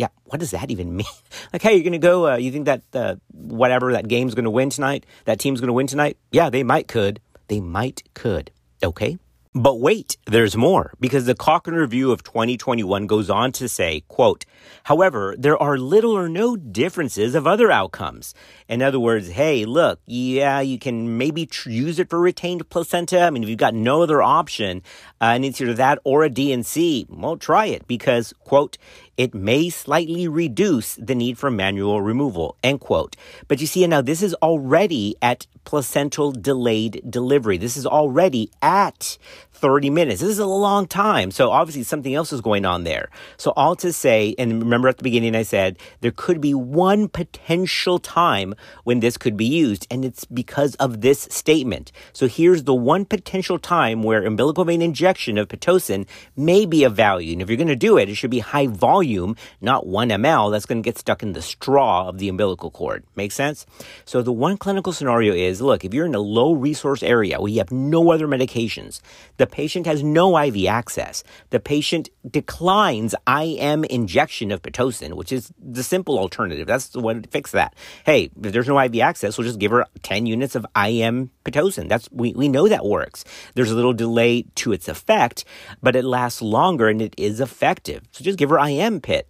yeah, 0.00 0.08
what 0.24 0.40
does 0.40 0.52
that 0.52 0.70
even 0.70 0.96
mean? 1.00 1.06
like, 1.52 1.60
hey, 1.60 1.74
you're 1.74 1.82
going 1.82 1.92
to 1.92 1.98
go, 1.98 2.26
uh, 2.26 2.36
you 2.36 2.50
think 2.50 2.64
that 2.64 2.82
uh, 2.94 3.16
whatever, 3.32 3.92
that 3.92 4.08
game's 4.08 4.34
going 4.34 4.46
to 4.46 4.50
win 4.50 4.70
tonight? 4.70 5.04
That 5.26 5.38
team's 5.38 5.60
going 5.60 5.68
to 5.68 5.74
win 5.74 5.86
tonight? 5.86 6.16
Yeah, 6.32 6.48
they 6.48 6.62
might 6.62 6.88
could. 6.88 7.20
They 7.48 7.60
might 7.60 8.02
could. 8.14 8.50
Okay. 8.82 9.18
But 9.52 9.80
wait, 9.80 10.16
there's 10.26 10.56
more 10.56 10.92
because 11.00 11.26
the 11.26 11.34
Cochrane 11.34 11.76
review 11.76 12.12
of 12.12 12.22
2021 12.22 13.08
goes 13.08 13.28
on 13.28 13.50
to 13.52 13.68
say, 13.68 14.04
quote, 14.06 14.44
however, 14.84 15.34
there 15.36 15.60
are 15.60 15.76
little 15.76 16.12
or 16.12 16.28
no 16.28 16.56
differences 16.56 17.34
of 17.34 17.48
other 17.48 17.68
outcomes. 17.68 18.32
In 18.68 18.80
other 18.80 19.00
words, 19.00 19.30
hey, 19.30 19.64
look, 19.64 19.98
yeah, 20.06 20.60
you 20.60 20.78
can 20.78 21.18
maybe 21.18 21.46
tr- 21.46 21.68
use 21.68 21.98
it 21.98 22.08
for 22.08 22.20
retained 22.20 22.70
placenta. 22.70 23.22
I 23.22 23.30
mean, 23.30 23.42
if 23.42 23.48
you've 23.48 23.58
got 23.58 23.74
no 23.74 24.02
other 24.04 24.22
option, 24.22 24.82
uh, 25.20 25.32
and 25.34 25.44
it's 25.44 25.60
either 25.60 25.74
that 25.74 25.98
or 26.04 26.22
a 26.22 26.30
D&C, 26.30 27.06
well, 27.10 27.36
try 27.36 27.66
it 27.66 27.88
because, 27.88 28.32
quote, 28.44 28.78
it 29.20 29.34
may 29.34 29.68
slightly 29.68 30.26
reduce 30.26 30.94
the 30.94 31.14
need 31.14 31.36
for 31.36 31.50
manual 31.50 32.00
removal, 32.00 32.56
end 32.64 32.80
quote. 32.80 33.16
But 33.48 33.60
you 33.60 33.66
see, 33.66 33.86
now 33.86 34.00
this 34.00 34.22
is 34.22 34.32
already 34.36 35.14
at 35.20 35.46
placental 35.64 36.32
delayed 36.32 37.02
delivery. 37.06 37.58
This 37.58 37.76
is 37.76 37.84
already 37.84 38.50
at 38.62 39.18
30 39.52 39.90
minutes. 39.90 40.22
This 40.22 40.30
is 40.30 40.38
a 40.38 40.46
long 40.46 40.86
time. 40.86 41.30
So 41.30 41.50
obviously 41.50 41.82
something 41.82 42.14
else 42.14 42.32
is 42.32 42.40
going 42.40 42.64
on 42.64 42.84
there. 42.84 43.10
So 43.36 43.52
all 43.56 43.76
to 43.76 43.92
say, 43.92 44.34
and 44.38 44.62
remember 44.62 44.88
at 44.88 44.96
the 44.96 45.04
beginning 45.04 45.36
I 45.36 45.42
said 45.42 45.78
there 46.00 46.12
could 46.12 46.40
be 46.40 46.54
one 46.54 47.06
potential 47.08 47.98
time 47.98 48.54
when 48.84 49.00
this 49.00 49.18
could 49.18 49.36
be 49.36 49.44
used, 49.44 49.86
and 49.90 50.02
it's 50.02 50.24
because 50.24 50.76
of 50.76 51.02
this 51.02 51.28
statement. 51.30 51.92
So 52.14 52.26
here's 52.26 52.64
the 52.64 52.74
one 52.74 53.04
potential 53.04 53.58
time 53.58 54.02
where 54.02 54.24
umbilical 54.24 54.64
vein 54.64 54.80
injection 54.80 55.36
of 55.36 55.48
Pitocin 55.48 56.06
may 56.36 56.64
be 56.64 56.84
of 56.84 56.96
value. 56.96 57.34
And 57.34 57.42
if 57.42 57.50
you're 57.50 57.58
going 57.58 57.68
to 57.68 57.76
do 57.76 57.98
it, 57.98 58.08
it 58.08 58.14
should 58.14 58.30
be 58.30 58.38
high 58.38 58.66
volume 58.66 59.09
volume, 59.10 59.36
not 59.60 59.86
1 59.86 60.08
ml, 60.08 60.50
that's 60.50 60.66
going 60.66 60.82
to 60.82 60.86
get 60.86 60.98
stuck 60.98 61.22
in 61.22 61.32
the 61.32 61.42
straw 61.42 62.08
of 62.08 62.18
the 62.18 62.28
umbilical 62.28 62.70
cord. 62.70 63.04
Make 63.16 63.32
sense? 63.32 63.66
So 64.04 64.22
the 64.22 64.32
one 64.32 64.56
clinical 64.56 64.92
scenario 64.92 65.34
is 65.34 65.60
look, 65.60 65.84
if 65.84 65.92
you're 65.94 66.06
in 66.06 66.14
a 66.14 66.20
low 66.20 66.52
resource 66.52 67.02
area 67.02 67.40
where 67.40 67.50
you 67.50 67.58
have 67.58 67.72
no 67.72 68.12
other 68.12 68.28
medications, 68.28 69.00
the 69.36 69.46
patient 69.46 69.86
has 69.86 70.02
no 70.02 70.38
IV 70.38 70.66
access, 70.66 71.24
the 71.50 71.60
patient 71.60 72.08
declines 72.28 73.14
IM 73.26 73.84
injection 73.84 74.52
of 74.52 74.62
Pitocin, 74.62 75.14
which 75.14 75.32
is 75.32 75.52
the 75.58 75.82
simple 75.82 76.18
alternative. 76.18 76.66
That's 76.66 76.88
the 76.88 77.00
way 77.00 77.14
to 77.14 77.28
fix 77.28 77.52
that. 77.52 77.74
Hey, 78.04 78.30
if 78.42 78.52
there's 78.52 78.68
no 78.68 78.80
IV 78.80 78.98
access, 79.00 79.36
we'll 79.36 79.46
just 79.46 79.58
give 79.58 79.70
her 79.70 79.86
10 80.02 80.26
units 80.26 80.54
of 80.54 80.66
IM 80.76 81.30
Pitocin. 81.44 81.88
That's, 81.88 82.08
we, 82.12 82.32
we 82.34 82.48
know 82.48 82.68
that 82.68 82.84
works. 82.84 83.24
There's 83.54 83.70
a 83.70 83.74
little 83.74 83.92
delay 83.92 84.44
to 84.56 84.72
its 84.72 84.88
effect, 84.88 85.44
but 85.82 85.96
it 85.96 86.04
lasts 86.04 86.42
longer 86.42 86.88
and 86.88 87.00
it 87.02 87.14
is 87.16 87.40
effective. 87.40 88.02
So 88.12 88.24
just 88.24 88.38
give 88.38 88.50
her 88.50 88.58
IM 88.58 88.99
pit. 89.00 89.28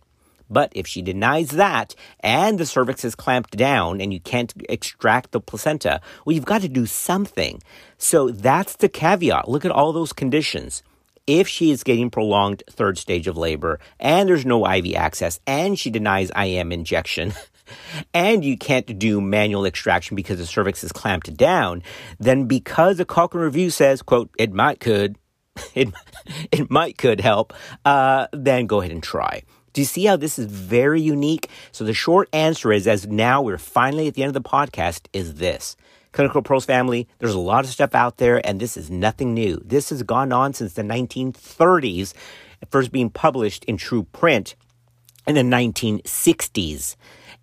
But 0.51 0.73
if 0.75 0.87
she 0.87 1.01
denies 1.01 1.51
that 1.51 1.95
and 2.19 2.59
the 2.59 2.67
cervix 2.67 3.05
is 3.05 3.15
clamped 3.15 3.57
down 3.57 4.01
and 4.01 4.13
you 4.13 4.21
can't 4.21 4.53
extract 4.69 5.31
the 5.31 5.41
placenta, 5.41 6.01
well, 6.25 6.35
you've 6.35 6.45
got 6.45 6.63
to 6.63 6.69
do 6.69 6.87
something. 6.87 7.63
So 7.97 8.31
that's 8.31 8.77
the 8.77 8.89
caveat. 8.89 9.49
Look 9.49 9.65
at 9.65 9.71
all 9.71 9.93
those 9.93 10.13
conditions. 10.13 10.83
If 11.27 11.47
she 11.47 11.71
is 11.71 11.85
getting 11.85 12.11
prolonged 12.11 12.65
third 12.69 12.99
stage 12.99 13.29
of 13.29 13.37
labor 13.37 13.79
and 14.01 14.29
there's 14.29 14.45
no 14.45 14.67
IV 14.67 14.97
access 14.97 15.39
and 15.47 15.79
she 15.79 15.91
denies 15.91 16.33
IM 16.37 16.73
injection, 16.73 17.33
and 18.15 18.45
you 18.45 18.59
can't 18.59 18.99
do 18.99 19.21
manual 19.21 19.65
extraction 19.65 20.17
because 20.17 20.39
the 20.39 20.47
cervix 20.47 20.83
is 20.83 20.91
clamped 20.91 21.37
down, 21.37 21.85
then 22.19 22.47
because 22.47 22.97
the 22.97 23.05
Cochrane 23.05 23.45
review 23.45 23.71
says, 23.71 24.03
quote, 24.03 24.31
it 24.39 24.53
might 24.53 24.81
could, 24.81 25.17
it, 25.75 25.89
it 26.51 26.69
might 26.69 26.99
could 26.99 27.21
help, 27.21 27.53
uh, 27.85 28.27
then 28.33 28.67
go 28.67 28.81
ahead 28.81 28.91
and 28.91 29.03
try. 29.03 29.45
Do 29.73 29.81
you 29.81 29.85
see 29.85 30.05
how 30.05 30.17
this 30.17 30.39
is 30.39 30.47
very 30.47 31.01
unique? 31.01 31.49
So 31.73 31.85
the 31.85 31.95
short 31.95 32.29
answer 32.33 32.73
is, 32.73 32.87
as 32.87 33.07
now 33.07 33.43
we're 33.43 33.59
finally 33.59 34.09
at 34.09 34.15
the 34.15 34.23
end 34.23 34.35
of 34.35 34.43
the 34.43 34.49
podcast, 34.49 35.07
is 35.13 35.35
this. 35.35 35.77
Clinical 36.13 36.43
Pearls 36.43 36.65
family, 36.65 37.07
there's 37.19 37.35
a 37.35 37.39
lot 37.39 37.65
of 37.65 37.71
stuff 37.71 37.95
out 37.95 38.17
there, 38.17 38.45
and 38.45 38.61
this 38.61 38.77
is 38.77 38.91
nothing 38.91 39.33
new. 39.33 39.63
This 39.65 39.91
has 39.91 40.03
gone 40.03 40.33
on 40.33 40.53
since 40.55 40.73
the 40.73 40.83
1930s, 40.83 42.15
first 42.69 42.91
being 42.91 43.11
published 43.11 43.65
in 43.67 43.77
true 43.77 44.03
print 44.03 44.57
in 45.27 45.37
the 45.37 45.43
1960s. 45.43 46.97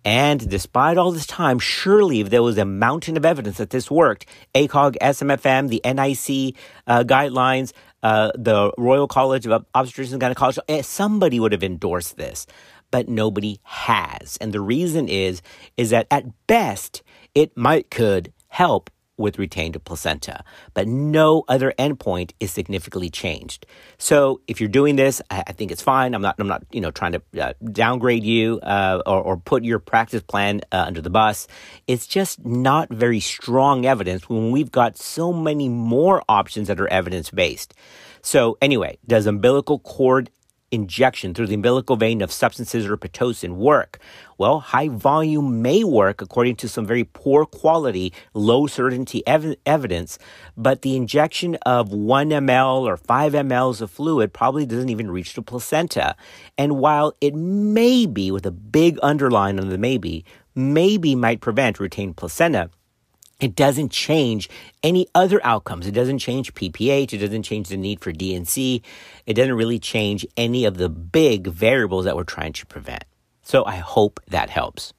And 0.04 0.48
despite 0.48 0.96
all 0.96 1.10
this 1.10 1.26
time, 1.26 1.58
surely 1.58 2.20
if 2.20 2.30
there 2.30 2.42
was 2.42 2.58
a 2.58 2.64
mountain 2.64 3.16
of 3.16 3.24
evidence 3.24 3.56
that 3.56 3.70
this 3.70 3.90
worked. 3.90 4.26
ACOG, 4.54 4.96
SMFM, 4.98 5.68
the 5.68 5.82
NIC 5.84 6.56
uh, 6.86 7.04
guidelines, 7.04 7.72
uh, 8.02 8.30
the 8.34 8.72
Royal 8.78 9.08
College 9.08 9.46
of 9.46 9.64
Obstetricians 9.74 10.12
and 10.12 10.22
Gynecologists, 10.22 10.58
eh, 10.68 10.82
somebody 10.82 11.40
would 11.40 11.52
have 11.52 11.64
endorsed 11.64 12.16
this, 12.16 12.46
but 12.90 13.08
nobody 13.08 13.60
has. 13.62 14.36
And 14.40 14.52
the 14.52 14.60
reason 14.60 15.08
is, 15.08 15.42
is 15.76 15.90
that 15.90 16.06
at 16.10 16.24
best, 16.46 17.02
it 17.34 17.56
might 17.56 17.90
could 17.90 18.32
help 18.48 18.90
with 19.18 19.38
retained 19.38 19.82
placenta, 19.84 20.44
but 20.74 20.86
no 20.86 21.44
other 21.48 21.74
endpoint 21.78 22.32
is 22.40 22.52
significantly 22.52 23.10
changed. 23.10 23.66
So 23.98 24.40
if 24.46 24.60
you're 24.60 24.68
doing 24.68 24.96
this, 24.96 25.20
I, 25.30 25.44
I 25.48 25.52
think 25.52 25.70
it's 25.70 25.82
fine. 25.82 26.14
I'm 26.14 26.22
not, 26.22 26.36
I'm 26.38 26.48
not, 26.48 26.64
you 26.70 26.80
know, 26.80 26.90
trying 26.90 27.12
to 27.12 27.22
uh, 27.40 27.52
downgrade 27.72 28.24
you 28.24 28.60
uh, 28.60 29.02
or, 29.04 29.20
or, 29.22 29.36
put 29.36 29.64
your 29.64 29.78
practice 29.78 30.22
plan 30.22 30.60
uh, 30.72 30.84
under 30.86 31.00
the 31.00 31.10
bus. 31.10 31.46
It's 31.86 32.06
just 32.06 32.44
not 32.44 32.88
very 32.90 33.20
strong 33.20 33.84
evidence 33.86 34.28
when 34.28 34.50
we've 34.50 34.70
got 34.70 34.96
so 34.96 35.32
many 35.32 35.68
more 35.68 36.22
options 36.28 36.68
that 36.68 36.80
are 36.80 36.88
evidence 36.88 37.30
based. 37.30 37.74
So 38.22 38.58
anyway, 38.60 38.98
does 39.06 39.26
umbilical 39.26 39.78
cord 39.78 40.30
injection 40.70 41.34
through 41.34 41.46
the 41.46 41.54
umbilical 41.54 41.96
vein 41.96 42.20
of 42.20 42.32
substances 42.32 42.86
or 42.86 42.96
Pitocin 42.96 43.56
work? 43.56 43.98
Well, 44.36 44.60
high 44.60 44.88
volume 44.88 45.62
may 45.62 45.82
work 45.84 46.22
according 46.22 46.56
to 46.56 46.68
some 46.68 46.86
very 46.86 47.04
poor 47.04 47.44
quality, 47.44 48.12
low 48.34 48.66
certainty 48.66 49.26
ev- 49.26 49.56
evidence, 49.66 50.18
but 50.56 50.82
the 50.82 50.96
injection 50.96 51.56
of 51.66 51.92
1 51.92 52.30
ml 52.30 52.82
or 52.82 52.96
5 52.96 53.32
mLs 53.32 53.80
of 53.80 53.90
fluid 53.90 54.32
probably 54.32 54.66
doesn't 54.66 54.88
even 54.88 55.10
reach 55.10 55.34
the 55.34 55.42
placenta. 55.42 56.16
And 56.56 56.78
while 56.78 57.14
it 57.20 57.34
may 57.34 58.06
be, 58.06 58.30
with 58.30 58.46
a 58.46 58.50
big 58.50 58.98
underline 59.02 59.58
on 59.58 59.68
the 59.68 59.78
maybe, 59.78 60.24
maybe 60.54 61.14
might 61.14 61.40
prevent 61.40 61.80
retained 61.80 62.16
placenta, 62.16 62.70
it 63.40 63.54
doesn't 63.54 63.90
change 63.90 64.48
any 64.82 65.06
other 65.14 65.40
outcomes. 65.44 65.86
It 65.86 65.92
doesn't 65.92 66.18
change 66.18 66.54
PPH. 66.54 67.12
It 67.12 67.18
doesn't 67.18 67.44
change 67.44 67.68
the 67.68 67.76
need 67.76 68.00
for 68.00 68.10
D&C. 68.10 68.82
It 69.26 69.34
doesn't 69.34 69.54
really 69.54 69.78
change 69.78 70.26
any 70.36 70.64
of 70.64 70.76
the 70.76 70.88
big 70.88 71.46
variables 71.46 72.04
that 72.04 72.16
we're 72.16 72.24
trying 72.24 72.52
to 72.54 72.66
prevent. 72.66 73.04
So 73.42 73.64
I 73.64 73.76
hope 73.76 74.20
that 74.28 74.50
helps. 74.50 74.92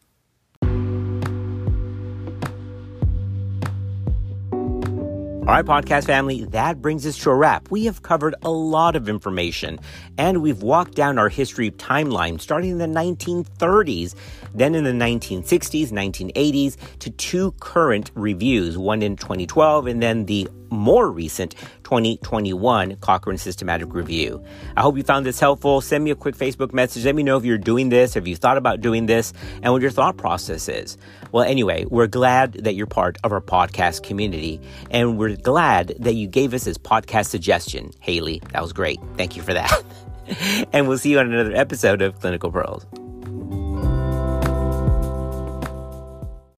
All 5.50 5.56
right, 5.56 5.66
podcast 5.66 6.06
family, 6.06 6.46
that 6.46 6.80
brings 6.80 7.08
us 7.08 7.18
to 7.24 7.32
a 7.32 7.34
wrap. 7.34 7.72
We 7.72 7.86
have 7.86 8.04
covered 8.04 8.36
a 8.44 8.52
lot 8.52 8.96
of 8.96 9.10
information 9.10 9.80
and 10.16 10.44
we've 10.44 10.62
walked 10.62 10.94
down 10.94 11.18
our 11.18 11.28
history 11.28 11.72
timeline 11.72 12.40
starting 12.40 12.70
in 12.70 12.78
the 12.78 12.86
1930s, 12.86 14.14
then 14.54 14.76
in 14.76 14.84
the 14.84 14.92
1960s, 14.92 15.88
1980s, 15.88 16.78
to 17.00 17.10
two 17.10 17.54
current 17.54 18.12
reviews, 18.14 18.78
one 18.78 19.02
in 19.02 19.16
2012 19.16 19.88
and 19.88 20.04
then 20.04 20.26
the 20.26 20.48
more 20.72 21.12
recent 21.12 21.56
2021 21.84 22.96
Cochrane 22.98 23.38
Systematic 23.38 23.94
Review. 23.94 24.44
I 24.76 24.82
hope 24.82 24.98
you 24.98 25.04
found 25.04 25.26
this 25.26 25.40
helpful. 25.40 25.82
Send 25.82 26.04
me 26.04 26.12
a 26.12 26.16
quick 26.16 26.36
Facebook 26.36 26.74
message. 26.74 27.06
Let 27.06 27.16
me 27.16 27.24
know 27.24 27.38
if 27.38 27.46
you're 27.46 27.58
doing 27.58 27.90
this, 27.90 28.16
if 28.16 28.28
you 28.28 28.36
thought 28.36 28.58
about 28.58 28.82
doing 28.82 29.06
this, 29.06 29.34
and 29.62 29.74
what 29.74 29.82
your 29.82 29.92
thought 29.92 30.18
process 30.18 30.70
is. 30.70 30.98
Well, 31.32 31.44
anyway, 31.44 31.86
we're 31.86 32.08
glad 32.08 32.54
that 32.64 32.76
you're 32.76 32.88
part 32.88 33.18
of 33.24 33.32
our 33.32 33.42
podcast 33.42 34.04
community, 34.04 34.60
and 34.92 35.18
we're 35.18 35.36
glad 35.36 35.96
that 36.00 36.14
you 36.14 36.28
gave 36.28 36.54
us 36.54 36.64
this 36.64 36.78
podcast 36.78 37.28
suggestion. 37.28 37.92
Haley, 38.00 38.42
that 38.52 38.62
was 38.62 38.74
great. 38.74 39.00
Thank 39.18 39.36
you 39.36 39.42
for 39.42 39.54
that. 39.54 39.84
and 40.74 40.88
we'll 40.88 40.98
see 40.98 41.12
you 41.12 41.20
on 41.20 41.32
another 41.32 41.56
episode 41.56 42.02
of 42.02 42.20
Clinical 42.20 42.52
Pearls. 42.52 42.86